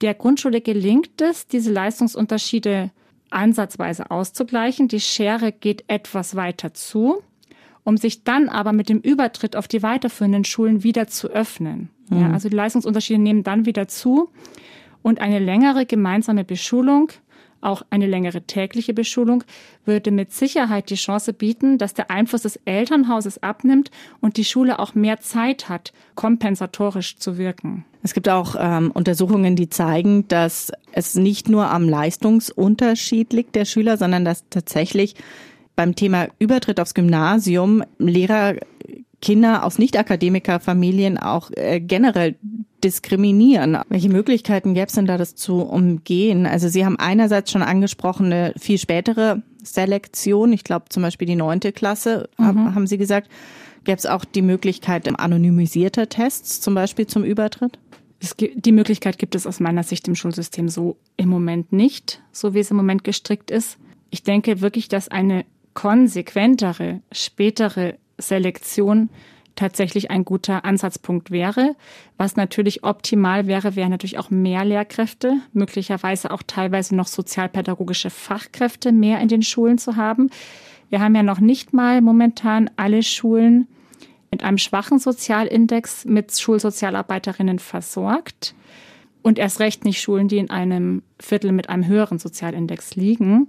Der 0.01 0.13
Grundschule 0.13 0.61
gelingt 0.61 1.21
es, 1.21 1.47
diese 1.47 1.73
Leistungsunterschiede 1.73 2.91
ansatzweise 3.31 4.11
auszugleichen. 4.11 4.89
Die 4.89 5.01
Schere 5.01 5.53
geht 5.53 5.85
etwas 5.87 6.35
weiter 6.35 6.75
zu 6.75 7.23
um 7.87 7.97
sich 7.97 8.25
dann 8.25 8.49
aber 8.49 8.73
mit 8.73 8.89
dem 8.89 8.99
Übertritt 8.99 9.55
auf 9.55 9.69
die 9.69 9.81
weiterführenden 9.81 10.45
Schulen 10.45 10.83
wieder 10.83 11.07
zu 11.07 11.29
öffnen. 11.29 11.89
Mhm. 12.11 12.21
Ja, 12.21 12.33
also 12.33 12.49
die 12.49 12.57
Leistungsunterschiede 12.57 13.21
nehmen 13.21 13.45
dann 13.45 13.65
wieder 13.65 13.87
zu 13.87 14.29
und 15.03 15.21
eine 15.21 15.39
längere 15.39 15.87
gemeinsame 15.87 16.43
Beschulung, 16.43 17.13
auch 17.61 17.83
eine 17.91 18.09
längere 18.09 18.43
tägliche 18.43 18.93
Beschulung, 18.93 19.45
würde 19.85 20.11
mit 20.11 20.33
Sicherheit 20.33 20.91
die 20.91 20.97
Chance 20.97 21.33
bieten, 21.33 21.79
dass 21.79 21.95
der 21.95 22.11
Einfluss 22.11 22.43
des 22.43 22.57
Elternhauses 22.65 23.41
abnimmt 23.41 23.93
und 24.21 24.37
die 24.37 24.45
Schule 24.45 24.81
auch 24.81 24.97
mehr 24.97 25.21
Zeit 25.21 25.69
hat, 25.69 25.93
kompensatorisch 26.17 27.19
zu 27.19 27.39
wirken. 27.39 27.85
Es 28.03 28.15
gibt 28.15 28.29
auch 28.29 28.57
ähm, 28.59 28.91
Untersuchungen, 28.91 29.55
die 29.55 29.69
zeigen, 29.69 30.27
dass 30.27 30.73
es 30.91 31.15
nicht 31.15 31.49
nur 31.49 31.71
am 31.71 31.89
Leistungsunterschied 31.89 33.33
liegt 33.33 33.55
der 33.55 33.65
Schüler, 33.65 33.97
sondern 33.97 34.25
dass 34.25 34.45
tatsächlich 34.51 35.15
beim 35.77 35.95
Thema 35.95 36.29
Übertritt 36.39 36.81
aufs 36.81 36.95
Gymnasium 36.95 37.85
Lehrer 37.99 38.55
Kinder 39.23 39.65
aus 39.65 39.79
Nicht-Akademiker-Familien 39.79 41.19
auch 41.19 41.51
äh, 41.53 41.81
generell 41.81 42.37
diskriminieren. 42.85 43.79
Welche 43.89 44.11
Möglichkeiten 44.11 44.75
gäbe 44.75 44.87
es 44.87 44.93
denn 44.93 45.07
da, 45.07 45.17
das 45.17 45.35
zu 45.35 45.63
umgehen? 45.63 46.47
Also 46.47 46.69
Sie 46.69 46.85
haben 46.85 46.99
einerseits 46.99 47.51
schon 47.51 47.63
angesprochen, 47.63 48.27
eine 48.27 48.53
viel 48.59 48.79
spätere 48.79 49.43
Selektion. 49.63 50.53
Ich 50.53 50.65
glaube 50.65 50.87
zum 50.91 51.03
Beispiel 51.03 51.27
die 51.27 51.37
neunte 51.37 51.73
Klasse, 51.73 52.29
mhm. 52.39 52.75
haben 52.75 52.87
Sie 52.87 52.99
gesagt. 52.99 53.31
Gäbe 53.85 53.99
es 53.99 54.07
auch 54.07 54.25
die 54.25 54.43
Möglichkeit 54.43 55.09
anonymisierter 55.19 56.09
Tests 56.09 56.61
zum 56.61 56.75
Beispiel 56.75 57.07
zum 57.07 57.25
Übertritt? 57.25 57.79
die 58.41 58.73
Möglichkeit 58.73 59.19
gibt 59.19 59.35
es 59.35 59.47
aus 59.47 59.61
meiner 59.61 59.83
Sicht 59.83 60.09
im 60.09 60.15
Schulsystem 60.15 60.71
so 60.71 60.97
im 61.19 61.29
Moment 61.29 61.73
nicht, 61.73 62.23
so 62.33 62.55
wie 62.55 62.61
es 62.61 62.71
im 62.71 62.77
Moment 62.77 63.05
gestrickt 63.05 63.51
ist. 63.51 63.79
Ich 64.11 64.23
denke 64.23 64.63
wirklich, 64.63 64.89
dass 64.89 65.09
eine 65.09 65.45
konsequentere, 65.77 67.03
spätere 67.13 67.99
Selektion 68.17 69.11
tatsächlich 69.57 70.11
ein 70.11 70.25
guter 70.25 70.65
Ansatzpunkt 70.65 71.31
wäre. 71.31 71.77
Was 72.17 72.35
natürlich 72.35 72.83
optimal 72.83 73.47
wäre, 73.47 73.77
wäre 73.77 73.91
natürlich 73.91 74.19
auch 74.19 74.31
mehr 74.31 74.65
Lehrkräfte, 74.65 75.35
möglicherweise 75.53 76.31
auch 76.31 76.43
teilweise 76.47 76.97
noch 76.97 77.07
sozialpädagogische 77.07 78.09
Fachkräfte 78.09 78.91
mehr 78.91 79.21
in 79.21 79.29
den 79.29 79.43
Schulen 79.43 79.77
zu 79.77 79.97
haben. 79.97 80.31
Wir 80.89 81.01
haben 81.01 81.15
ja 81.15 81.23
noch 81.23 81.41
nicht 81.41 81.75
mal 81.75 82.01
momentan 82.01 82.71
alle 82.77 83.03
Schulen 83.03 83.69
mit 84.31 84.43
einem 84.43 84.59
schwachen 84.59 84.99
Sozialindex 84.99 86.07
mit 86.07 86.39
Schulsozialarbeiterinnen 86.39 87.59
versorgt 87.59 88.55
und 89.23 89.39
erst 89.39 89.61
recht 89.61 89.85
nicht 89.85 90.01
Schulen, 90.01 90.29
die 90.29 90.39
in 90.39 90.49
einem 90.49 91.03
Viertel 91.21 91.53
mit 91.53 91.69
einem 91.69 91.87
höheren 91.87 92.19
Sozialindex 92.19 92.97
liegen. 92.97 93.49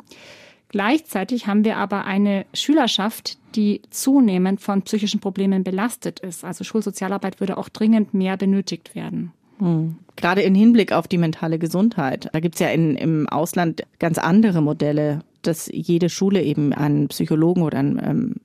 Gleichzeitig 0.69 1.47
haben 1.47 1.63
wir 1.63 1.77
aber 1.77 2.05
eine 2.05 2.45
Schülerschaft, 2.53 3.37
die 3.55 3.81
zunehmend 3.89 4.61
von 4.61 4.81
psychischen 4.81 5.19
Problemen 5.19 5.63
belastet 5.63 6.19
ist. 6.19 6.43
Also 6.43 6.63
Schulsozialarbeit 6.63 7.39
würde 7.39 7.57
auch 7.57 7.69
dringend 7.69 8.13
mehr 8.13 8.37
benötigt 8.37 8.93
werden. 8.93 9.31
Hm. 9.59 9.95
Gerade 10.15 10.41
im 10.41 10.55
Hinblick 10.55 10.91
auf 10.91 11.07
die 11.07 11.17
mentale 11.17 11.57
Gesundheit. 11.59 12.29
Da 12.33 12.39
gibt's 12.39 12.59
ja 12.59 12.69
in, 12.69 12.95
im 12.95 13.29
Ausland 13.29 13.83
ganz 13.99 14.17
andere 14.17 14.61
Modelle, 14.61 15.21
dass 15.41 15.69
jede 15.71 16.09
Schule 16.09 16.43
eben 16.43 16.73
einen 16.73 17.07
Psychologen 17.07 17.61
oder 17.61 17.77
einen 17.77 17.99
ähm, 18.03 18.35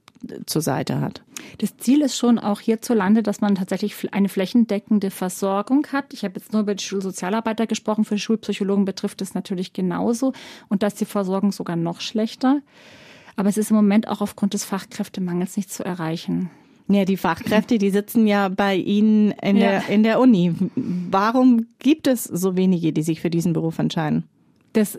zur 0.47 0.63
Seite 0.63 1.01
hat. 1.01 1.23
Das 1.59 1.77
Ziel 1.77 2.03
ist 2.03 2.17
schon 2.17 2.39
auch 2.39 2.61
hierzulande, 2.61 3.23
dass 3.23 3.41
man 3.41 3.55
tatsächlich 3.55 3.95
eine 4.13 4.29
flächendeckende 4.29 5.11
Versorgung 5.11 5.87
hat. 5.93 6.13
Ich 6.13 6.25
habe 6.25 6.35
jetzt 6.39 6.53
nur 6.53 6.63
über 6.63 6.75
die 6.75 6.85
Schulsozialarbeiter 6.85 7.67
gesprochen. 7.67 8.05
Für 8.05 8.19
Schulpsychologen 8.19 8.85
betrifft 8.85 9.23
es 9.23 9.35
natürlich 9.35 9.73
genauso. 9.73 10.33
Und 10.69 10.83
da 10.83 10.89
ist 10.89 11.01
die 11.01 11.05
Versorgung 11.05 11.53
sogar 11.53 11.77
noch 11.77 12.01
schlechter. 12.01 12.61
Aber 13.37 13.49
es 13.49 13.57
ist 13.57 13.71
im 13.71 13.77
Moment 13.77 14.09
auch 14.09 14.21
aufgrund 14.21 14.55
des 14.55 14.65
Fachkräftemangels 14.65 15.57
nicht 15.57 15.73
zu 15.73 15.85
erreichen. 15.85 16.51
Ja, 16.89 17.05
die 17.05 17.17
Fachkräfte, 17.17 17.79
die 17.79 17.91
sitzen 17.91 18.27
ja 18.27 18.49
bei 18.49 18.77
Ihnen 18.77 19.31
in, 19.43 19.57
ja. 19.57 19.71
der, 19.71 19.89
in 19.89 20.03
der 20.03 20.21
Uni. 20.21 20.55
Warum 20.75 21.67
gibt 21.79 22.07
es 22.07 22.25
so 22.25 22.57
wenige, 22.57 22.93
die 22.93 23.03
sich 23.03 23.21
für 23.21 23.31
diesen 23.31 23.53
Beruf 23.53 23.79
entscheiden? 23.79 24.25
Das, 24.73 24.99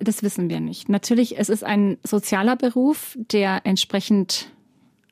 das 0.00 0.22
wissen 0.22 0.48
wir 0.50 0.60
nicht. 0.60 0.88
Natürlich, 0.88 1.38
es 1.38 1.48
ist 1.48 1.64
ein 1.64 1.98
sozialer 2.02 2.56
Beruf, 2.56 3.16
der 3.16 3.62
entsprechend 3.64 4.50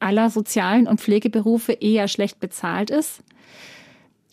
aller 0.02 0.30
sozialen 0.30 0.86
und 0.86 1.00
Pflegeberufe 1.00 1.72
eher 1.72 2.08
schlecht 2.08 2.40
bezahlt 2.40 2.90
ist. 2.90 3.22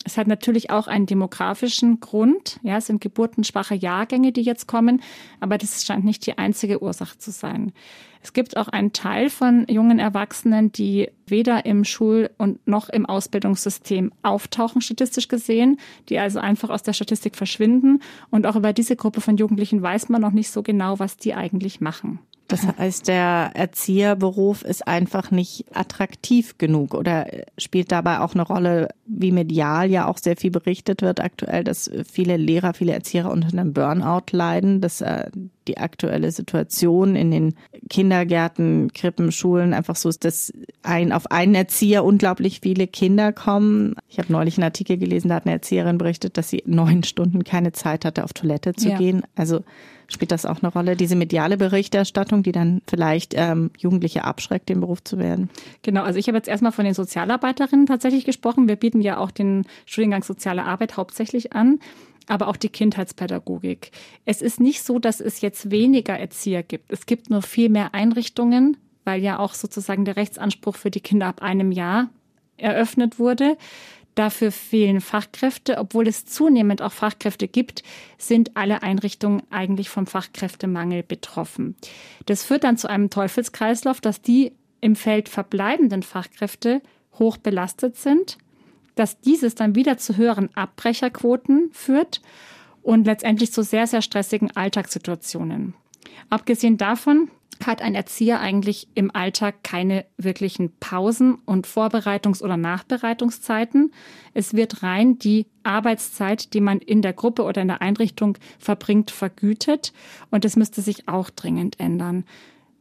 Es 0.06 0.18
hat 0.18 0.28
natürlich 0.28 0.70
auch 0.70 0.88
einen 0.88 1.06
demografischen 1.06 2.00
Grund. 2.00 2.60
Ja, 2.64 2.78
es 2.78 2.88
sind 2.88 3.02
geburtenschwache 3.02 3.76
Jahrgänge, 3.76 4.32
die 4.32 4.42
jetzt 4.42 4.68
kommen, 4.68 5.02
aber 5.40 5.58
das 5.58 5.84
scheint 5.84 6.06
nicht 6.06 6.26
die 6.26 6.38
einzige 6.38 6.82
Ursache 6.82 7.18
zu 7.18 7.32
sein. 7.32 7.74
Es 8.22 8.34
gibt 8.34 8.58
auch 8.58 8.68
einen 8.68 8.92
Teil 8.92 9.30
von 9.30 9.66
jungen 9.70 10.00
Erwachsenen, 10.00 10.72
die 10.72 11.10
weder 11.26 11.66
im 11.66 11.86
Schul- 11.86 12.30
und 12.38 12.66
noch 12.68 12.90
im 12.90 13.06
Ausbildungssystem 13.06 14.12
auftauchen, 14.24 14.82
statistisch 14.82 15.28
gesehen, 15.28 15.78
die 16.10 16.20
also 16.20 16.40
einfach 16.40 16.70
aus 16.70 16.84
der 16.84 16.94
Statistik 16.94 17.36
verschwinden. 17.36 18.02
Und 18.30 18.46
auch 18.46 18.56
über 18.56 18.74
diese 18.74 18.96
Gruppe 18.96 19.22
von 19.22 19.38
Jugendlichen 19.38 19.82
weiß 19.82 20.10
man 20.10 20.22
noch 20.22 20.32
nicht 20.32 20.50
so 20.50 20.64
genau, 20.64 21.00
was 21.00 21.18
die 21.18 21.34
eigentlich 21.34 21.80
machen. 21.82 22.20
Das 22.50 22.65
heißt, 22.65 23.08
der 23.08 23.51
Erzieherberuf 23.53 24.63
ist 24.63 24.88
einfach 24.88 25.29
nicht 25.29 25.65
attraktiv 25.72 26.58
genug 26.58 26.96
oder 26.96 27.27
spielt 27.60 27.91
dabei 27.91 28.22
auch 28.22 28.34
eine 28.34 28.41
Rolle, 28.41 28.89
wie 29.10 29.32
medial 29.32 29.89
ja 29.89 30.08
auch 30.08 30.18
sehr 30.18 30.38
viel 30.38 30.51
berichtet 30.51 31.01
wird 31.01 31.20
aktuell, 31.20 31.63
dass 31.63 31.89
viele 32.10 32.38
Lehrer, 32.38 32.74
viele 32.74 32.94
Erzieher 32.94 33.30
unter 33.30 33.48
einem 33.48 33.74
Burnout 33.74 34.25
leiden, 34.32 34.82
dass 34.82 35.01
äh, 35.01 35.30
die 35.68 35.78
aktuelle 35.78 36.32
Situation 36.32 37.16
in 37.16 37.32
den 37.32 37.56
Kindergärten, 37.89 38.94
Krippen, 38.94 39.32
Schulen 39.32 39.74
einfach 39.74 39.96
so 39.96 40.10
ist, 40.10 40.25
dass 40.25 40.54
ein, 40.84 41.12
auf 41.12 41.32
einen 41.32 41.56
Erzieher 41.56 42.06
unglaublich 42.06 42.60
viele 42.62 42.88
Kinder 42.88 43.34
kommen. 43.34 43.96
Ich 44.08 44.20
habe 44.20 44.32
neulich 44.32 44.58
einen 44.58 44.66
Artikel 44.66 44.98
gelesen, 44.98 45.30
da 45.30 45.36
hat 45.36 45.46
eine 45.46 45.54
Erzieherin 45.54 45.98
berichtet, 45.98 46.38
dass 46.38 46.50
sie 46.50 46.63
neun 46.66 47.04
Stunden 47.04 47.44
keine 47.44 47.72
Zeit 47.72 48.06
hatte, 48.06 48.24
auf 48.24 48.34
Toilette 48.34 48.74
zu 48.74 48.89
ja. 48.89 48.98
gehen. 48.98 49.24
Also 49.36 49.63
Spielt 50.12 50.32
das 50.32 50.48
auch 50.48 50.63
eine 50.63 50.72
Rolle, 50.72 50.96
diese 50.96 51.16
mediale 51.16 51.56
Berichterstattung, 51.56 52.42
die 52.42 52.51
dann 52.51 52.82
vielleicht 52.88 53.36
ähm, 53.38 53.70
Jugendliche 53.78 54.24
abschreckt, 54.24 54.68
den 54.68 54.80
Beruf 54.80 55.04
zu 55.04 55.20
werden? 55.20 55.51
Genau, 55.84 56.01
also 56.01 56.18
ich 56.18 56.28
habe 56.28 56.38
jetzt 56.38 56.48
erstmal 56.48 56.72
von 56.72 56.84
den 56.84 56.96
Sozialarbeiterinnen 56.96 57.86
tatsächlich 57.86 58.25
gesprochen. 58.25 58.68
Wir 58.68 58.75
bieten 58.75 58.99
ja 59.01 59.18
auch 59.18 59.32
den 59.32 59.65
Studiengang 59.86 60.24
Soziale 60.24 60.63
Arbeit 60.65 60.98
hauptsächlich 60.98 61.53
an 61.53 61.79
aber 62.29 62.48
auch 62.48 62.58
die 62.58 62.70
Kindheitspädagogik. 62.70 63.91
Es 64.24 64.41
ist 64.41 64.60
nicht 64.60 64.84
so, 64.84 65.00
dass 65.00 65.20
es 65.20 65.41
jetzt 65.41 65.72
weniger 65.72 66.18
Erzieher 66.18 66.63
gibt. 66.63 66.94
Es 66.94 67.06
gibt 67.06 67.29
nur 67.29 67.41
viel 67.41 67.70
mehr 67.70 67.96
Einrichtungen, 67.96 68.77
weil 69.03 69.22
ja 69.22 69.39
auch 69.39 69.56
sozusagen 69.56 70.06
der 70.06 70.15
Rechtsanspruch 70.15 70.75
für 70.75 70.91
die 70.91 71.01
Kinder 71.01 71.25
ab 71.25 71.41
einem 71.41 71.72
Jahr 71.72 72.10
eröffnet 72.58 73.18
wurde. 73.18 73.58
Dafür 74.13 74.51
fehlen 74.51 75.01
Fachkräfte. 75.01 75.77
Obwohl 75.79 76.08
es 76.08 76.25
zunehmend 76.25 76.82
auch 76.82 76.91
Fachkräfte 76.91 77.48
gibt, 77.48 77.84
sind 78.18 78.56
alle 78.56 78.84
Einrichtungen 78.84 79.41
eigentlich 79.50 79.89
vom 79.89 80.06
Fachkräftemangel 80.06 81.03
betroffen. 81.03 81.75
Das 82.27 82.44
führt 82.44 82.63
dann 82.63 82.77
zu 82.77 82.88
einem 82.89 83.10
Teufelskreislauf, 83.10 84.01
dass 84.01 84.22
die 84.22 84.51
im 84.82 84.96
Feld 84.96 85.29
verbleibenden 85.29 86.03
Fachkräfte 86.03 86.82
hoch 87.18 87.38
belastet 87.38 87.98
sind, 87.98 88.38
dass 89.00 89.22
dieses 89.22 89.56
dann 89.56 89.75
wieder 89.75 89.98
zu 89.98 90.18
höheren 90.18 90.50
Abbrecherquoten 90.56 91.70
führt 91.72 92.22
und 92.82 93.06
letztendlich 93.06 93.53
zu 93.53 93.63
sehr, 93.63 93.88
sehr 93.88 94.01
stressigen 94.01 94.51
Alltagssituationen. 94.56 95.74
Abgesehen 96.29 96.75
davon 96.75 97.32
hat 97.65 97.82
ein 97.82 97.96
Erzieher 97.96 98.41
eigentlich 98.41 98.89
im 98.96 99.13
Alltag 99.15 99.63
keine 99.63 100.06
wirklichen 100.18 100.74
Pausen 100.82 101.36
und 101.46 101.65
Vorbereitungs- 101.65 102.44
oder 102.44 102.58
Nachbereitungszeiten. 102.58 103.94
Es 104.34 104.53
wird 104.53 104.84
rein 104.84 105.18
die 105.18 105.48
Arbeitszeit, 105.63 106.53
die 106.53 106.62
man 106.62 106.79
in 106.79 107.01
der 107.01 107.13
Gruppe 107.13 107.44
oder 107.44 107.62
in 107.62 107.70
der 107.70 107.82
Einrichtung 107.82 108.38
verbringt, 108.60 109.12
vergütet. 109.12 109.94
Und 110.29 110.44
das 110.44 110.58
müsste 110.58 110.82
sich 110.82 111.08
auch 111.08 111.29
dringend 111.29 111.79
ändern. 111.79 112.25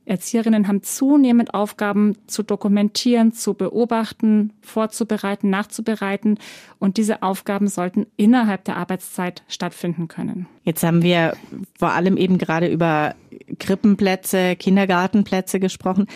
Erzieherinnen 0.09 0.69
haben 0.69 0.83
zunehmend 0.83 1.55
Aufgaben 1.55 2.17
zu 2.27 2.43
dokumentieren, 2.43 3.33
zu 3.33 3.55
beobachten, 3.55 4.53
vorzubereiten, 4.63 5.51
nachzubereiten. 5.51 6.39
Und 6.79 6.97
diese 6.97 7.23
Aufgaben 7.23 7.69
sollten 7.69 8.07
innerhalb 8.17 8.65
der 8.65 8.77
Arbeitszeit 8.77 9.43
stattfinden 9.49 10.09
können. 10.09 10.47
Jetzt 10.65 10.83
haben 10.83 11.03
wir 11.03 11.37
vor 11.79 11.93
allem 11.93 12.17
eben 12.17 12.39
gerade 12.39 12.69
über 12.69 13.15
Krippenplätze, 13.59 14.57
Kindergartenplätze 14.57 15.61
gesprochen. 15.61 16.07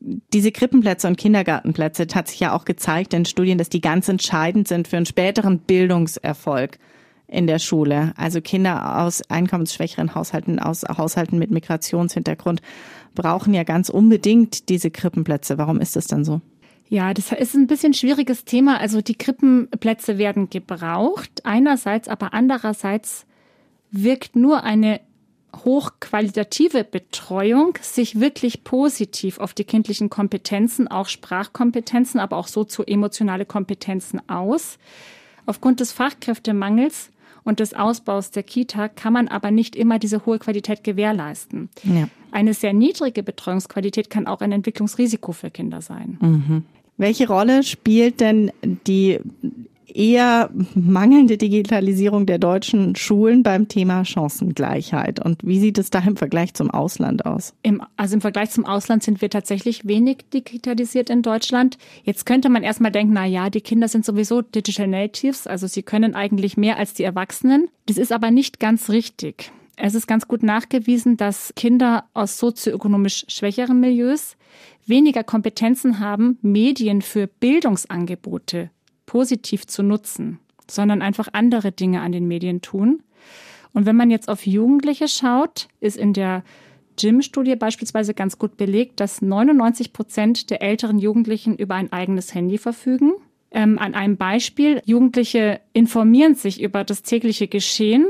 Diese 0.00 0.52
Krippenplätze 0.52 1.06
und 1.06 1.16
Kindergartenplätze 1.16 2.06
hat 2.14 2.28
sich 2.28 2.40
ja 2.40 2.52
auch 2.52 2.64
gezeigt 2.64 3.14
in 3.14 3.24
Studien, 3.24 3.58
dass 3.58 3.68
die 3.68 3.80
ganz 3.80 4.08
entscheidend 4.08 4.68
sind 4.68 4.88
für 4.88 4.96
einen 4.96 5.06
späteren 5.06 5.58
Bildungserfolg 5.60 6.78
in 7.28 7.46
der 7.46 7.58
Schule. 7.58 8.12
Also 8.16 8.40
Kinder 8.40 9.04
aus 9.04 9.22
einkommensschwächeren 9.28 10.14
Haushalten, 10.14 10.58
aus 10.58 10.84
Haushalten 10.84 11.38
mit 11.38 11.50
Migrationshintergrund 11.50 12.62
brauchen 13.18 13.52
ja 13.52 13.64
ganz 13.64 13.88
unbedingt 13.88 14.68
diese 14.68 14.92
Krippenplätze. 14.92 15.58
Warum 15.58 15.80
ist 15.80 15.96
das 15.96 16.06
dann 16.06 16.24
so? 16.24 16.40
Ja, 16.88 17.12
das 17.12 17.32
ist 17.32 17.54
ein 17.54 17.66
bisschen 17.66 17.92
schwieriges 17.92 18.44
Thema. 18.44 18.78
Also 18.78 19.02
die 19.02 19.16
Krippenplätze 19.16 20.18
werden 20.18 20.48
gebraucht, 20.48 21.44
einerseits, 21.44 22.08
aber 22.08 22.32
andererseits 22.32 23.26
wirkt 23.90 24.36
nur 24.36 24.62
eine 24.62 25.00
hochqualitative 25.64 26.84
Betreuung 26.84 27.76
sich 27.82 28.20
wirklich 28.20 28.62
positiv 28.62 29.40
auf 29.40 29.52
die 29.52 29.64
kindlichen 29.64 30.10
Kompetenzen, 30.10 30.88
auch 30.88 31.08
Sprachkompetenzen, 31.08 32.20
aber 32.20 32.36
auch 32.36 32.46
sozioemotionale 32.46 33.46
Kompetenzen 33.46 34.20
aus. 34.28 34.78
Aufgrund 35.44 35.80
des 35.80 35.90
Fachkräftemangels 35.92 37.10
und 37.48 37.60
des 37.60 37.72
Ausbaus 37.72 38.30
der 38.30 38.42
Kita 38.42 38.88
kann 38.88 39.14
man 39.14 39.26
aber 39.26 39.50
nicht 39.50 39.74
immer 39.74 39.98
diese 39.98 40.26
hohe 40.26 40.38
Qualität 40.38 40.84
gewährleisten. 40.84 41.70
Ja. 41.82 42.08
Eine 42.30 42.52
sehr 42.52 42.74
niedrige 42.74 43.22
Betreuungsqualität 43.22 44.10
kann 44.10 44.26
auch 44.26 44.42
ein 44.42 44.52
Entwicklungsrisiko 44.52 45.32
für 45.32 45.50
Kinder 45.50 45.80
sein. 45.80 46.18
Mhm. 46.20 46.64
Welche 46.98 47.26
Rolle 47.26 47.62
spielt 47.62 48.20
denn 48.20 48.52
die 48.62 49.18
eher 49.94 50.50
mangelnde 50.74 51.36
Digitalisierung 51.36 52.26
der 52.26 52.38
deutschen 52.38 52.96
Schulen 52.96 53.42
beim 53.42 53.68
Thema 53.68 54.04
Chancengleichheit. 54.04 55.24
Und 55.24 55.44
wie 55.44 55.58
sieht 55.58 55.78
es 55.78 55.90
da 55.90 56.00
im 56.00 56.16
Vergleich 56.16 56.54
zum 56.54 56.70
Ausland 56.70 57.26
aus? 57.26 57.54
Im, 57.62 57.82
also 57.96 58.14
im 58.14 58.20
Vergleich 58.20 58.50
zum 58.50 58.66
Ausland 58.66 59.02
sind 59.02 59.20
wir 59.20 59.30
tatsächlich 59.30 59.86
wenig 59.86 60.18
digitalisiert 60.32 61.10
in 61.10 61.22
Deutschland. 61.22 61.78
Jetzt 62.04 62.26
könnte 62.26 62.48
man 62.48 62.62
erstmal 62.62 62.92
denken, 62.92 63.14
na 63.14 63.26
ja, 63.26 63.50
die 63.50 63.60
Kinder 63.60 63.88
sind 63.88 64.04
sowieso 64.04 64.42
Digital 64.42 64.88
Natives, 64.88 65.46
also 65.46 65.66
sie 65.66 65.82
können 65.82 66.14
eigentlich 66.14 66.56
mehr 66.56 66.76
als 66.76 66.94
die 66.94 67.04
Erwachsenen. 67.04 67.68
Das 67.86 67.96
ist 67.96 68.12
aber 68.12 68.30
nicht 68.30 68.60
ganz 68.60 68.90
richtig. 68.90 69.50
Es 69.76 69.94
ist 69.94 70.08
ganz 70.08 70.26
gut 70.26 70.42
nachgewiesen, 70.42 71.16
dass 71.16 71.52
Kinder 71.54 72.04
aus 72.12 72.38
sozioökonomisch 72.38 73.24
schwächeren 73.28 73.78
Milieus 73.78 74.36
weniger 74.86 75.22
Kompetenzen 75.22 76.00
haben, 76.00 76.38
Medien 76.42 77.02
für 77.02 77.26
Bildungsangebote 77.26 78.70
positiv 79.08 79.66
zu 79.66 79.82
nutzen, 79.82 80.38
sondern 80.70 81.00
einfach 81.00 81.28
andere 81.32 81.72
Dinge 81.72 82.02
an 82.02 82.12
den 82.12 82.28
Medien 82.28 82.60
tun. 82.60 83.02
Und 83.72 83.86
wenn 83.86 83.96
man 83.96 84.10
jetzt 84.10 84.28
auf 84.28 84.46
Jugendliche 84.46 85.08
schaut, 85.08 85.68
ist 85.80 85.96
in 85.96 86.12
der 86.12 86.44
Gym-Studie 87.00 87.56
beispielsweise 87.56 88.12
ganz 88.12 88.38
gut 88.38 88.58
belegt, 88.58 89.00
dass 89.00 89.22
99 89.22 89.94
Prozent 89.94 90.50
der 90.50 90.60
älteren 90.60 90.98
Jugendlichen 90.98 91.56
über 91.56 91.74
ein 91.74 91.90
eigenes 91.90 92.34
Handy 92.34 92.58
verfügen. 92.58 93.12
Ähm, 93.50 93.78
an 93.78 93.94
einem 93.94 94.18
Beispiel, 94.18 94.82
Jugendliche 94.84 95.60
informieren 95.72 96.34
sich 96.34 96.60
über 96.60 96.84
das 96.84 97.02
tägliche 97.02 97.48
Geschehen 97.48 98.08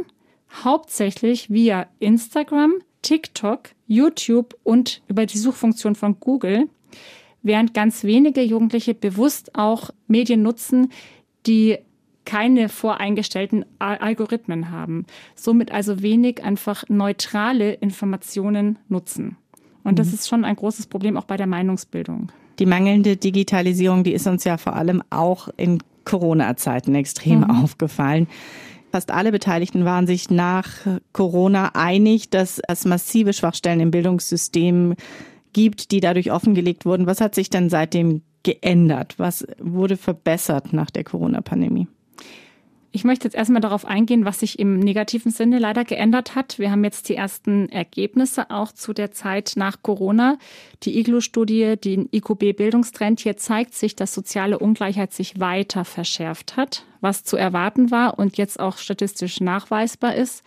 hauptsächlich 0.65 1.49
via 1.49 1.87
Instagram, 2.01 2.73
TikTok, 3.03 3.71
YouTube 3.87 4.57
und 4.65 5.01
über 5.07 5.27
die 5.27 5.39
Suchfunktion 5.39 5.95
von 5.95 6.19
Google, 6.19 6.69
während 7.43 7.75
ganz 7.75 8.05
wenige 8.05 8.43
Jugendliche 8.43 8.95
bewusst 8.95 9.55
auch 9.55 9.91
Medien 10.07 10.43
nutzen, 10.43 10.91
die 11.47 11.79
keine 12.25 12.69
voreingestellten 12.69 13.65
Algorithmen 13.79 14.71
haben. 14.71 15.07
Somit 15.35 15.73
also 15.73 16.03
wenig 16.03 16.45
einfach 16.45 16.85
neutrale 16.89 17.73
Informationen 17.73 18.79
nutzen. 18.89 19.37
Und 19.83 19.99
das 19.99 20.09
mhm. 20.09 20.15
ist 20.15 20.29
schon 20.29 20.45
ein 20.45 20.57
großes 20.57 20.89
Problem 20.89 21.17
auch 21.17 21.25
bei 21.25 21.39
der 21.39 21.47
Meinungsbildung. 21.47 22.31
Die 22.59 22.67
mangelnde 22.67 23.17
Digitalisierung, 23.17 24.05
die 24.05 24.13
ist 24.13 24.27
uns 24.27 24.45
ja 24.45 24.59
vor 24.59 24.77
allem 24.77 25.03
auch 25.09 25.49
in 25.57 25.79
Corona-Zeiten 26.05 26.95
extrem 26.95 27.41
mhm. 27.41 27.51
aufgefallen. 27.63 28.27
Fast 28.91 29.11
alle 29.11 29.33
Beteiligten 29.33 29.85
waren 29.85 30.07
sich 30.07 30.29
nach 30.29 30.69
Corona 31.13 31.71
einig, 31.75 32.31
dass 32.31 32.61
es 32.69 32.85
massive 32.85 33.33
Schwachstellen 33.33 33.81
im 33.81 33.91
Bildungssystem 33.91 34.95
gibt, 35.53 35.91
die 35.91 36.01
dadurch 36.01 36.33
offengelegt 36.33 36.85
wurden. 36.85 37.07
Was 37.07 37.21
hat 37.21 37.35
sich 37.35 37.51
denn 37.51 37.71
seitdem 37.71 38.23
geändert? 38.43 39.15
Was 39.19 39.47
wurde 39.59 39.97
verbessert 39.97 40.73
nach 40.73 40.91
der 40.91 41.05
Corona-Pandemie? 41.05 41.89
Ich 42.91 43.05
möchte 43.05 43.27
jetzt 43.27 43.35
erstmal 43.35 43.61
darauf 43.61 43.85
eingehen, 43.85 44.25
was 44.25 44.41
sich 44.41 44.59
im 44.59 44.79
negativen 44.79 45.31
Sinne 45.31 45.59
leider 45.59 45.85
geändert 45.85 46.35
hat. 46.35 46.59
Wir 46.59 46.71
haben 46.71 46.85
jetzt 46.85 47.11
die 47.11 47.17
ersten 47.17 47.69
Ergebnisse 47.69 48.51
auch 48.51 48.73
zu 48.73 48.95
der 48.95 49.13
Zeit 49.13 49.53
nach 49.57 49.83
Corona. 49.83 50.39
Die 50.85 50.99
IGLU-Studie, 50.99 51.77
den 51.77 52.09
IQB-Bildungstrend, 52.11 53.21
hier 53.21 53.37
zeigt 53.37 53.75
sich, 53.75 53.95
dass 53.95 54.15
soziale 54.15 54.59
Ungleichheit 54.59 55.13
sich 55.13 55.39
weiter 55.39 55.85
verschärft 55.85 56.57
hat, 56.57 56.87
was 57.03 57.25
zu 57.25 57.37
erwarten 57.37 57.91
war 57.91 58.19
und 58.19 58.39
jetzt 58.39 58.59
auch 58.59 58.79
statistisch 58.79 59.41
nachweisbar 59.41 60.15
ist. 60.15 60.43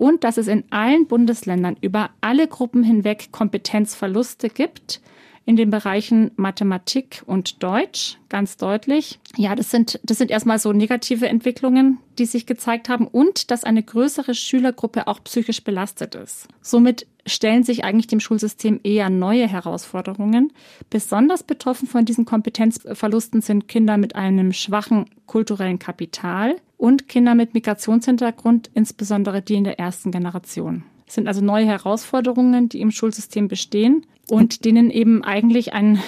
Und 0.00 0.24
dass 0.24 0.38
es 0.38 0.48
in 0.48 0.64
allen 0.70 1.06
Bundesländern 1.06 1.76
über 1.82 2.08
alle 2.22 2.48
Gruppen 2.48 2.82
hinweg 2.82 3.32
Kompetenzverluste 3.32 4.48
gibt 4.48 5.02
in 5.44 5.56
den 5.56 5.68
Bereichen 5.68 6.30
Mathematik 6.36 7.22
und 7.26 7.62
Deutsch, 7.62 8.16
ganz 8.30 8.56
deutlich. 8.56 9.20
Ja, 9.36 9.54
das 9.54 9.70
sind, 9.70 10.00
das 10.02 10.16
sind 10.16 10.30
erstmal 10.30 10.58
so 10.58 10.72
negative 10.72 11.28
Entwicklungen, 11.28 11.98
die 12.18 12.24
sich 12.24 12.46
gezeigt 12.46 12.88
haben 12.88 13.06
und 13.06 13.50
dass 13.50 13.62
eine 13.62 13.82
größere 13.82 14.34
Schülergruppe 14.34 15.06
auch 15.06 15.22
psychisch 15.24 15.64
belastet 15.64 16.14
ist. 16.14 16.48
Somit 16.62 17.06
stellen 17.26 17.62
sich 17.62 17.84
eigentlich 17.84 18.06
dem 18.06 18.20
Schulsystem 18.20 18.80
eher 18.82 19.10
neue 19.10 19.46
Herausforderungen. 19.46 20.50
Besonders 20.88 21.42
betroffen 21.42 21.86
von 21.86 22.06
diesen 22.06 22.24
Kompetenzverlusten 22.24 23.42
sind 23.42 23.68
Kinder 23.68 23.98
mit 23.98 24.16
einem 24.16 24.54
schwachen 24.54 25.10
kulturellen 25.26 25.78
Kapital 25.78 26.56
und 26.80 27.08
Kinder 27.08 27.34
mit 27.34 27.52
Migrationshintergrund, 27.52 28.70
insbesondere 28.72 29.42
die 29.42 29.54
in 29.54 29.64
der 29.64 29.78
ersten 29.78 30.10
Generation. 30.10 30.82
Es 31.06 31.14
sind 31.14 31.28
also 31.28 31.44
neue 31.44 31.66
Herausforderungen, 31.66 32.70
die 32.70 32.80
im 32.80 32.90
Schulsystem 32.90 33.48
bestehen 33.48 34.06
und 34.28 34.64
denen 34.64 34.90
eben 34.90 35.22
eigentlich 35.22 35.74
ein 35.74 36.00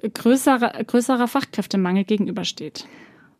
größerer, 0.00 0.84
größerer 0.84 1.26
Fachkräftemangel 1.26 2.04
gegenübersteht. 2.04 2.86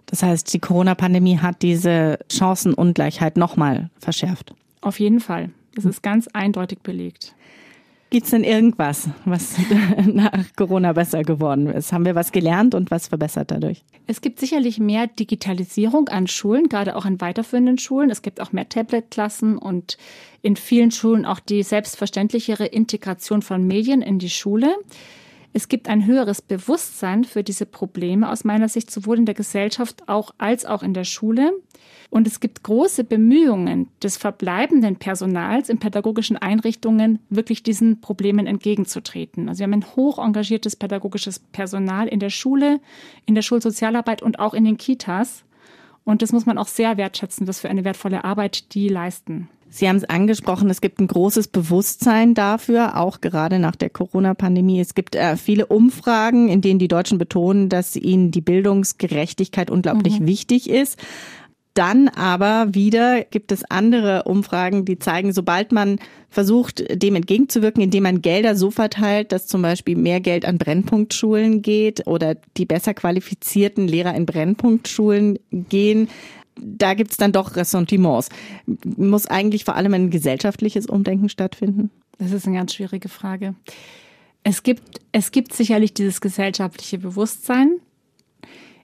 Das 0.07 0.25
heißt, 0.25 0.53
die 0.53 0.59
Corona-Pandemie 0.59 1.39
hat 1.39 1.63
diese 1.63 2.19
Chancenungleichheit 2.29 3.37
nochmal 3.37 3.91
verschärft. 4.01 4.53
Auf 4.81 4.99
jeden 4.99 5.21
Fall. 5.21 5.51
Das 5.77 5.85
ist 5.85 6.03
ganz 6.03 6.27
eindeutig 6.27 6.81
belegt. 6.81 7.37
Gibt 8.11 8.25
es 8.25 8.31
denn 8.33 8.43
irgendwas, 8.43 9.09
was 9.25 9.55
nach 10.13 10.45
Corona 10.57 10.93
besser 10.93 11.23
geworden 11.23 11.69
ist? 11.69 11.93
Haben 11.93 12.05
wir 12.05 12.17
was 12.17 12.33
gelernt 12.33 12.75
und 12.75 12.91
was 12.91 13.07
verbessert 13.07 13.53
dadurch? 13.53 13.85
Es 14.09 14.21
gibt 14.21 14.41
sicherlich 14.41 14.81
mehr 14.81 15.07
Digitalisierung 15.07 16.09
an 16.09 16.27
Schulen, 16.27 16.69
gerade 16.69 16.97
auch 16.97 17.05
an 17.05 17.21
weiterführenden 17.21 17.79
Schulen. 17.79 18.11
Es 18.11 18.23
gibt 18.23 18.41
auch 18.41 18.51
mehr 18.51 18.69
Tablet-Klassen 18.69 19.57
und 19.57 19.97
in 20.43 20.57
vielen 20.57 20.91
Schulen 20.91 21.25
auch 21.25 21.39
die 21.39 21.63
selbstverständlichere 21.63 22.67
Integration 22.67 23.43
von 23.43 23.65
Medien 23.65 24.03
in 24.03 24.19
die 24.19 24.31
Schule. 24.31 24.75
Es 25.53 25.69
gibt 25.69 25.89
ein 25.89 26.07
höheres 26.07 26.43
Bewusstsein 26.43 27.25
für 27.25 27.43
diese 27.43 27.67
Probleme 27.67 28.31
aus 28.31 28.45
meiner 28.45 28.69
Sicht 28.69 28.91
sowohl 28.91 29.19
in 29.19 29.27
der 29.27 29.35
Gesellschaft 29.35 30.09
auch 30.09 30.33
als 30.39 30.65
auch 30.65 30.83
in 30.83 30.95
der 30.95 31.05
Schule. 31.05 31.53
Und 32.09 32.27
es 32.27 32.39
gibt 32.41 32.63
große 32.63 33.05
Bemühungen 33.05 33.89
des 34.03 34.17
verbleibenden 34.17 34.97
Personals 34.97 35.69
in 35.69 35.79
pädagogischen 35.79 36.37
Einrichtungen, 36.37 37.19
wirklich 37.31 37.63
diesen 37.63 38.01
Problemen 38.01 38.47
entgegenzutreten. 38.47 39.49
Also 39.49 39.61
wir 39.61 39.65
haben 39.65 39.75
ein 39.75 39.97
hoch 39.97 40.25
engagiertes 40.25 40.77
pädagogisches 40.77 41.39
Personal 41.39 42.07
in 42.07 42.21
der 42.21 42.31
Schule, 42.31 42.81
in 43.27 43.35
der 43.35 43.43
Schulsozialarbeit 43.43 44.23
und 44.23 44.39
auch 44.39 44.55
in 44.55 44.65
den 44.65 44.77
Kitas. 44.77 45.45
Und 46.05 46.23
das 46.23 46.33
muss 46.33 46.47
man 46.47 46.59
auch 46.59 46.69
sehr 46.69 46.97
wertschätzen, 46.97 47.47
was 47.47 47.61
für 47.61 47.69
eine 47.69 47.85
wertvolle 47.85 48.25
Arbeit 48.25 48.75
die 48.75 48.89
leisten. 48.89 49.49
Sie 49.73 49.89
haben 49.89 49.97
es 49.97 50.05
angesprochen, 50.05 50.69
es 50.69 50.81
gibt 50.81 51.01
ein 51.01 51.07
großes 51.07 51.49
Bewusstsein 51.49 52.35
dafür, 52.35 52.99
auch 52.99 53.21
gerade 53.21 53.61
nach 53.61 53.77
der 53.77 53.89
Corona-Pandemie. 53.89 54.81
Es 54.81 54.95
gibt 54.95 55.15
äh, 55.15 55.37
viele 55.37 55.67
Umfragen, 55.67 56.49
in 56.49 56.61
denen 56.61 56.81
die 56.81 56.89
Deutschen 56.89 57.19
betonen, 57.19 57.69
dass 57.69 57.95
ihnen 57.95 58.33
die 58.33 58.41
Bildungsgerechtigkeit 58.41 59.71
unglaublich 59.71 60.21
mhm. 60.21 60.27
wichtig 60.27 60.69
ist. 60.69 60.99
Dann 61.75 62.09
aber 62.09 62.75
wieder 62.75 63.23
gibt 63.23 63.53
es 63.53 63.65
andere 63.71 64.25
Umfragen, 64.25 64.85
die 64.85 64.99
zeigen, 64.99 65.33
sobald 65.33 65.71
man 65.71 66.01
versucht, 66.29 66.85
dem 67.01 67.15
entgegenzuwirken, 67.15 67.81
indem 67.81 68.03
man 68.03 68.23
Gelder 68.23 68.57
so 68.57 68.73
verteilt, 68.73 69.31
dass 69.31 69.47
zum 69.47 69.63
Beispiel 69.63 69.97
mehr 69.97 70.21
Geld 70.21 70.45
an 70.45 70.59
Brennpunktschulen 70.59 71.63
geht 71.63 72.09
oder 72.09 72.35
die 72.57 72.67
besser 72.67 72.93
qualifizierten 72.93 73.87
Lehrer 73.87 74.17
in 74.17 74.27
Brennpunktschulen 74.27 75.39
gehen, 75.51 76.09
da 76.63 76.95
gibt's 76.95 77.17
dann 77.17 77.33
doch 77.33 77.57
Ressentiments. 77.57 78.29
Muss 78.85 79.27
eigentlich 79.27 79.65
vor 79.65 79.77
allem 79.77 79.95
ein 79.95 80.11
gesellschaftliches 80.11 80.87
Umdenken 80.87 81.29
stattfinden? 81.29 81.91
Das 82.19 82.33
ist 82.33 82.47
eine 82.47 82.57
ganz 82.57 82.75
schwierige 82.75 83.09
Frage. 83.09 83.55
Es 84.43 84.63
gibt, 84.63 85.01
es 85.13 85.33
gibt 85.33 85.53
sicherlich 85.53 85.95
dieses 85.95 86.21
gesellschaftliche 86.21 86.99
Bewusstsein. 86.99 87.81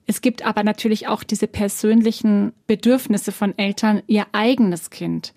Es 0.07 0.21
gibt 0.21 0.45
aber 0.45 0.63
natürlich 0.63 1.09
auch 1.09 1.25
diese 1.25 1.47
persönlichen 1.47 2.53
Bedürfnisse 2.67 3.33
von 3.33 3.57
Eltern, 3.59 4.03
ihr 4.07 4.27
eigenes 4.33 4.91
Kind. 4.91 5.35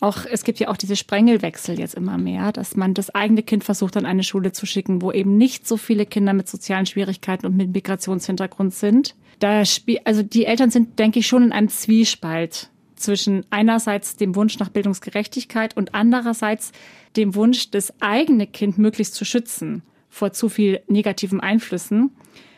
Auch, 0.00 0.26
es 0.28 0.42
gibt 0.42 0.58
ja 0.58 0.68
auch 0.68 0.76
diese 0.76 0.96
Sprengelwechsel 0.96 1.78
jetzt 1.78 1.94
immer 1.94 2.18
mehr, 2.18 2.50
dass 2.50 2.74
man 2.74 2.92
das 2.92 3.14
eigene 3.14 3.44
Kind 3.44 3.62
versucht, 3.62 3.96
an 3.96 4.04
eine 4.04 4.24
Schule 4.24 4.50
zu 4.50 4.66
schicken, 4.66 5.00
wo 5.00 5.12
eben 5.12 5.38
nicht 5.38 5.68
so 5.68 5.76
viele 5.76 6.06
Kinder 6.06 6.32
mit 6.32 6.48
sozialen 6.48 6.86
Schwierigkeiten 6.86 7.46
und 7.46 7.56
mit 7.56 7.72
Migrationshintergrund 7.72 8.74
sind 8.74 9.14
da 9.42 9.64
spiel, 9.64 9.98
also 10.04 10.22
die 10.22 10.46
Eltern 10.46 10.70
sind, 10.70 10.98
denke 10.98 11.18
ich, 11.18 11.26
schon 11.26 11.42
in 11.42 11.52
einem 11.52 11.68
Zwiespalt 11.68 12.70
zwischen 12.94 13.44
einerseits 13.50 14.16
dem 14.16 14.36
Wunsch 14.36 14.58
nach 14.58 14.68
Bildungsgerechtigkeit 14.68 15.76
und 15.76 15.94
andererseits 15.94 16.70
dem 17.16 17.34
Wunsch, 17.34 17.70
das 17.70 17.92
eigene 18.00 18.46
Kind 18.46 18.78
möglichst 18.78 19.14
zu 19.14 19.24
schützen 19.24 19.82
vor 20.08 20.32
zu 20.32 20.48
viel 20.48 20.80
negativen 20.88 21.40
Einflüssen. 21.40 22.10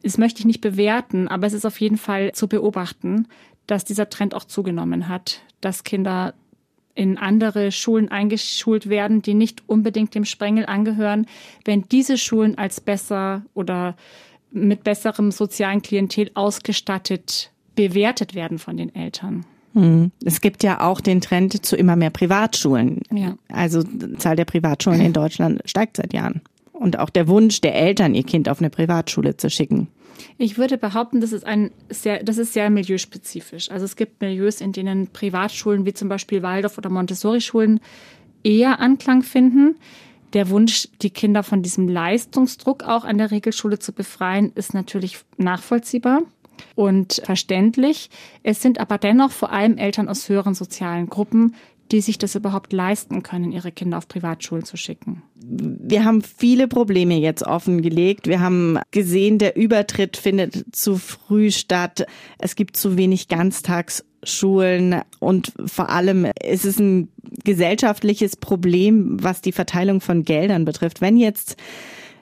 Das 0.03 0.19
möchte 0.19 0.41
ich 0.41 0.45
nicht 0.45 0.61
bewerten, 0.61 1.29
aber 1.29 1.47
es 1.47 1.53
ist 1.55 1.65
auf 1.65 1.81
jeden 1.81 1.97
Fall 1.97 2.33
zu 2.33 2.49
beobachten, 2.49 3.29
dass 3.67 3.85
dieser 3.85 4.11
Trend 4.11 4.35
auch 4.35 4.45
zugenommen 4.45 5.09
hat, 5.09 5.41
dass 5.61 5.85
Kinder 5.85 6.35
in 6.95 7.17
andere 7.17 7.73
Schulen 7.73 8.11
eingeschult 8.11 8.89
werden, 8.89 9.23
die 9.23 9.35
nicht 9.35 9.63
unbedingt 9.69 10.15
dem 10.15 10.25
Sprengel 10.25 10.67
angehören, 10.67 11.27
wenn 11.65 11.89
diese 11.89 12.19
Schulen 12.19 12.59
als 12.59 12.81
besser 12.81 13.43
oder 13.55 13.97
mit 14.55 14.85
besserem 14.85 15.31
sozialen 15.31 15.83
Klientel 15.83 16.31
ausgestattet 16.35 17.51
bewertet 17.75 18.35
werden 18.35 18.59
von 18.59 18.77
den 18.77 18.95
Eltern. 18.95 19.45
Hm. 19.75 20.13
Es 20.25 20.41
gibt 20.41 20.63
ja 20.63 20.81
auch 20.81 21.01
den 21.01 21.21
Trend 21.21 21.67
zu 21.67 21.77
immer 21.77 21.97
mehr 21.97 22.11
Privatschulen. 22.11 23.01
Ja. 23.13 23.37
Also 23.49 23.83
die 23.83 24.17
Zahl 24.19 24.37
der 24.37 24.45
Privatschulen 24.45 25.01
in 25.01 25.13
Deutschland 25.13 25.61
steigt 25.65 25.97
seit 25.97 26.13
Jahren. 26.13 26.43
Und 26.73 26.99
auch 26.99 27.11
der 27.11 27.29
Wunsch 27.29 27.61
der 27.61 27.75
Eltern, 27.75 28.15
ihr 28.15 28.23
Kind 28.23 28.49
auf 28.49 28.61
eine 28.61 28.71
Privatschule 28.71 29.37
zu 29.37 29.51
schicken. 29.51 29.89
Ich 30.39 30.59
würde 30.59 30.79
behaupten, 30.79 31.21
das 31.21 31.33
ist 31.33 31.45
ein 31.45 31.73
sehr, 31.89 32.23
das 32.23 32.39
ist 32.39 32.53
sehr 32.53 32.71
milieuspezifisch. 32.71 33.71
Also 33.71 33.85
es 33.85 33.97
gibt 33.97 34.21
Milieus, 34.21 34.61
in 34.61 34.73
denen 34.73 35.09
Privatschulen 35.09 35.87
wie 35.87 35.95
zum 35.95 36.09
Beispiel 36.09 36.43
Waldorf 36.43 36.79
oder 36.79 36.91
Montessori-Schulen 36.91 37.81
eher 38.45 38.81
Anklang 38.81 39.23
finden. 39.23 39.77
Der 40.35 40.51
Wunsch, 40.51 40.89
die 41.01 41.11
Kinder 41.11 41.45
von 41.45 41.63
diesem 41.63 41.89
Leistungsdruck 41.89 42.83
auch 42.83 43.05
an 43.05 43.19
der 43.19 43.31
Regelschule 43.31 43.79
zu 43.79 43.93
befreien, 43.93 44.51
ist 44.57 44.75
natürlich 44.75 45.19
nachvollziehbar 45.37 46.23
und 46.75 47.23
verständlich. 47.25 48.11
Es 48.43 48.61
sind 48.61 48.81
aber 48.81 48.99
dennoch 48.99 49.31
vor 49.31 49.53
allem 49.53 49.79
Eltern 49.79 50.09
aus 50.09 50.29
höheren 50.29 50.55
sozialen 50.55 51.09
Gruppen, 51.09 51.55
die 51.95 52.01
sich 52.01 52.19
das 52.19 52.35
überhaupt 52.35 52.73
leisten 52.73 53.23
können, 53.23 53.53
ihre 53.53 53.71
Kinder 53.71 53.99
auf 53.99 54.09
Privatschulen 54.09 54.65
zu 54.65 54.77
schicken. 54.77 55.23
Wir 55.37 56.05
haben 56.05 56.23
viele 56.23 56.67
Probleme 56.67 57.17
jetzt 57.21 57.45
offengelegt. 57.45 58.27
Wir 58.27 58.41
haben 58.41 58.81
gesehen, 58.91 59.39
der 59.39 59.55
Übertritt 59.55 60.17
findet 60.17 60.75
zu 60.75 60.97
früh 60.97 61.53
statt. 61.53 62.05
Es 62.39 62.57
gibt 62.57 62.77
zu 62.77 62.97
wenig 62.97 63.29
Ganztagsschulen 63.29 65.03
und 65.21 65.53
vor 65.67 65.89
allem 65.91 66.27
ist 66.43 66.65
es 66.65 66.81
ein 66.81 67.11
gesellschaftliches 67.45 68.35
Problem, 68.35 69.23
was 69.23 69.41
die 69.41 69.53
Verteilung 69.53 70.01
von 70.01 70.25
Geldern 70.25 70.65
betrifft. 70.65 71.01
Wenn 71.01 71.17
jetzt 71.17 71.57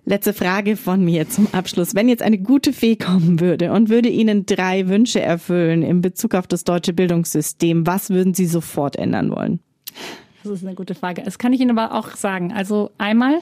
Letzte 0.05 0.33
Frage 0.33 0.77
von 0.77 1.05
mir 1.05 1.29
zum 1.29 1.47
Abschluss. 1.53 1.95
Wenn 1.95 2.09
jetzt 2.09 2.23
eine 2.23 2.39
gute 2.39 2.73
Fee 2.73 2.97
kommen 2.97 3.39
würde 3.39 3.71
und 3.71 3.89
würde 3.89 4.09
Ihnen 4.09 4.47
drei 4.47 4.89
Wünsche 4.89 5.21
erfüllen 5.21 5.83
in 5.83 6.01
Bezug 6.01 6.35
auf 6.35 6.49
das 6.49 6.65
deutsche 6.65 6.93
Bildungssystem, 6.93 7.87
was 7.87 8.11
würden 8.11 8.35
Sie 8.35 8.47
sofort 8.47 8.97
ändern 8.97 9.31
wollen? 9.31 9.61
Das 10.43 10.53
ist 10.53 10.67
eine 10.67 10.75
gute 10.75 10.97
Frage. 10.97 11.23
Das 11.23 11.39
kann 11.39 11.53
ich 11.53 11.61
Ihnen 11.61 11.79
aber 11.79 11.95
auch 11.97 12.17
sagen. 12.17 12.53
Also 12.53 12.91
einmal, 12.99 13.39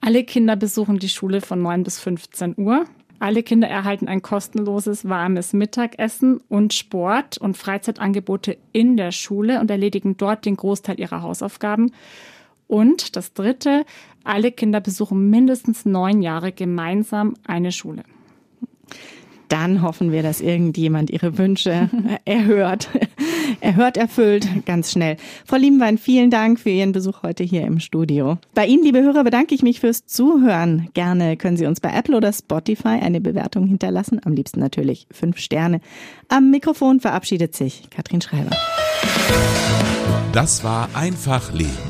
alle 0.00 0.22
Kinder 0.22 0.54
besuchen 0.54 1.00
die 1.00 1.08
Schule 1.08 1.40
von 1.40 1.60
9 1.60 1.82
bis 1.82 1.98
15 1.98 2.54
Uhr. 2.56 2.84
Alle 3.18 3.42
Kinder 3.42 3.66
erhalten 3.66 4.06
ein 4.06 4.22
kostenloses 4.22 5.08
warmes 5.08 5.52
Mittagessen 5.52 6.40
und 6.48 6.72
Sport- 6.72 7.36
und 7.36 7.56
Freizeitangebote 7.56 8.56
in 8.72 8.96
der 8.96 9.10
Schule 9.10 9.60
und 9.60 9.72
erledigen 9.72 10.16
dort 10.16 10.46
den 10.46 10.56
Großteil 10.56 11.00
ihrer 11.00 11.22
Hausaufgaben. 11.22 11.90
Und 12.70 13.16
das 13.16 13.32
Dritte, 13.32 13.84
alle 14.24 14.52
Kinder 14.52 14.80
besuchen 14.80 15.30
mindestens 15.30 15.84
neun 15.84 16.22
Jahre 16.22 16.52
gemeinsam 16.52 17.34
eine 17.46 17.72
Schule. 17.72 18.02
Dann 19.50 19.82
hoffen 19.82 20.12
wir, 20.12 20.22
dass 20.22 20.40
irgendjemand 20.40 21.10
Ihre 21.10 21.36
Wünsche 21.36 21.90
erhört, 22.24 22.88
erhört, 23.60 23.96
erfüllt, 23.96 24.46
ganz 24.64 24.92
schnell. 24.92 25.16
Frau 25.44 25.56
Liebenwein, 25.56 25.98
vielen 25.98 26.30
Dank 26.30 26.60
für 26.60 26.70
Ihren 26.70 26.92
Besuch 26.92 27.24
heute 27.24 27.42
hier 27.42 27.62
im 27.62 27.80
Studio. 27.80 28.38
Bei 28.54 28.64
Ihnen, 28.64 28.84
liebe 28.84 29.02
Hörer, 29.02 29.24
bedanke 29.24 29.56
ich 29.56 29.62
mich 29.62 29.80
fürs 29.80 30.06
Zuhören. 30.06 30.88
Gerne 30.94 31.36
können 31.36 31.56
Sie 31.56 31.66
uns 31.66 31.80
bei 31.80 31.92
Apple 31.92 32.16
oder 32.16 32.32
Spotify 32.32 33.00
eine 33.00 33.20
Bewertung 33.20 33.66
hinterlassen. 33.66 34.20
Am 34.24 34.34
liebsten 34.34 34.60
natürlich 34.60 35.08
fünf 35.10 35.38
Sterne. 35.38 35.80
Am 36.28 36.50
Mikrofon 36.52 37.00
verabschiedet 37.00 37.56
sich 37.56 37.90
Katrin 37.90 38.20
Schreiber. 38.20 38.50
Das 40.32 40.62
war 40.62 40.90
einfach 40.94 41.52
Leben 41.52 41.89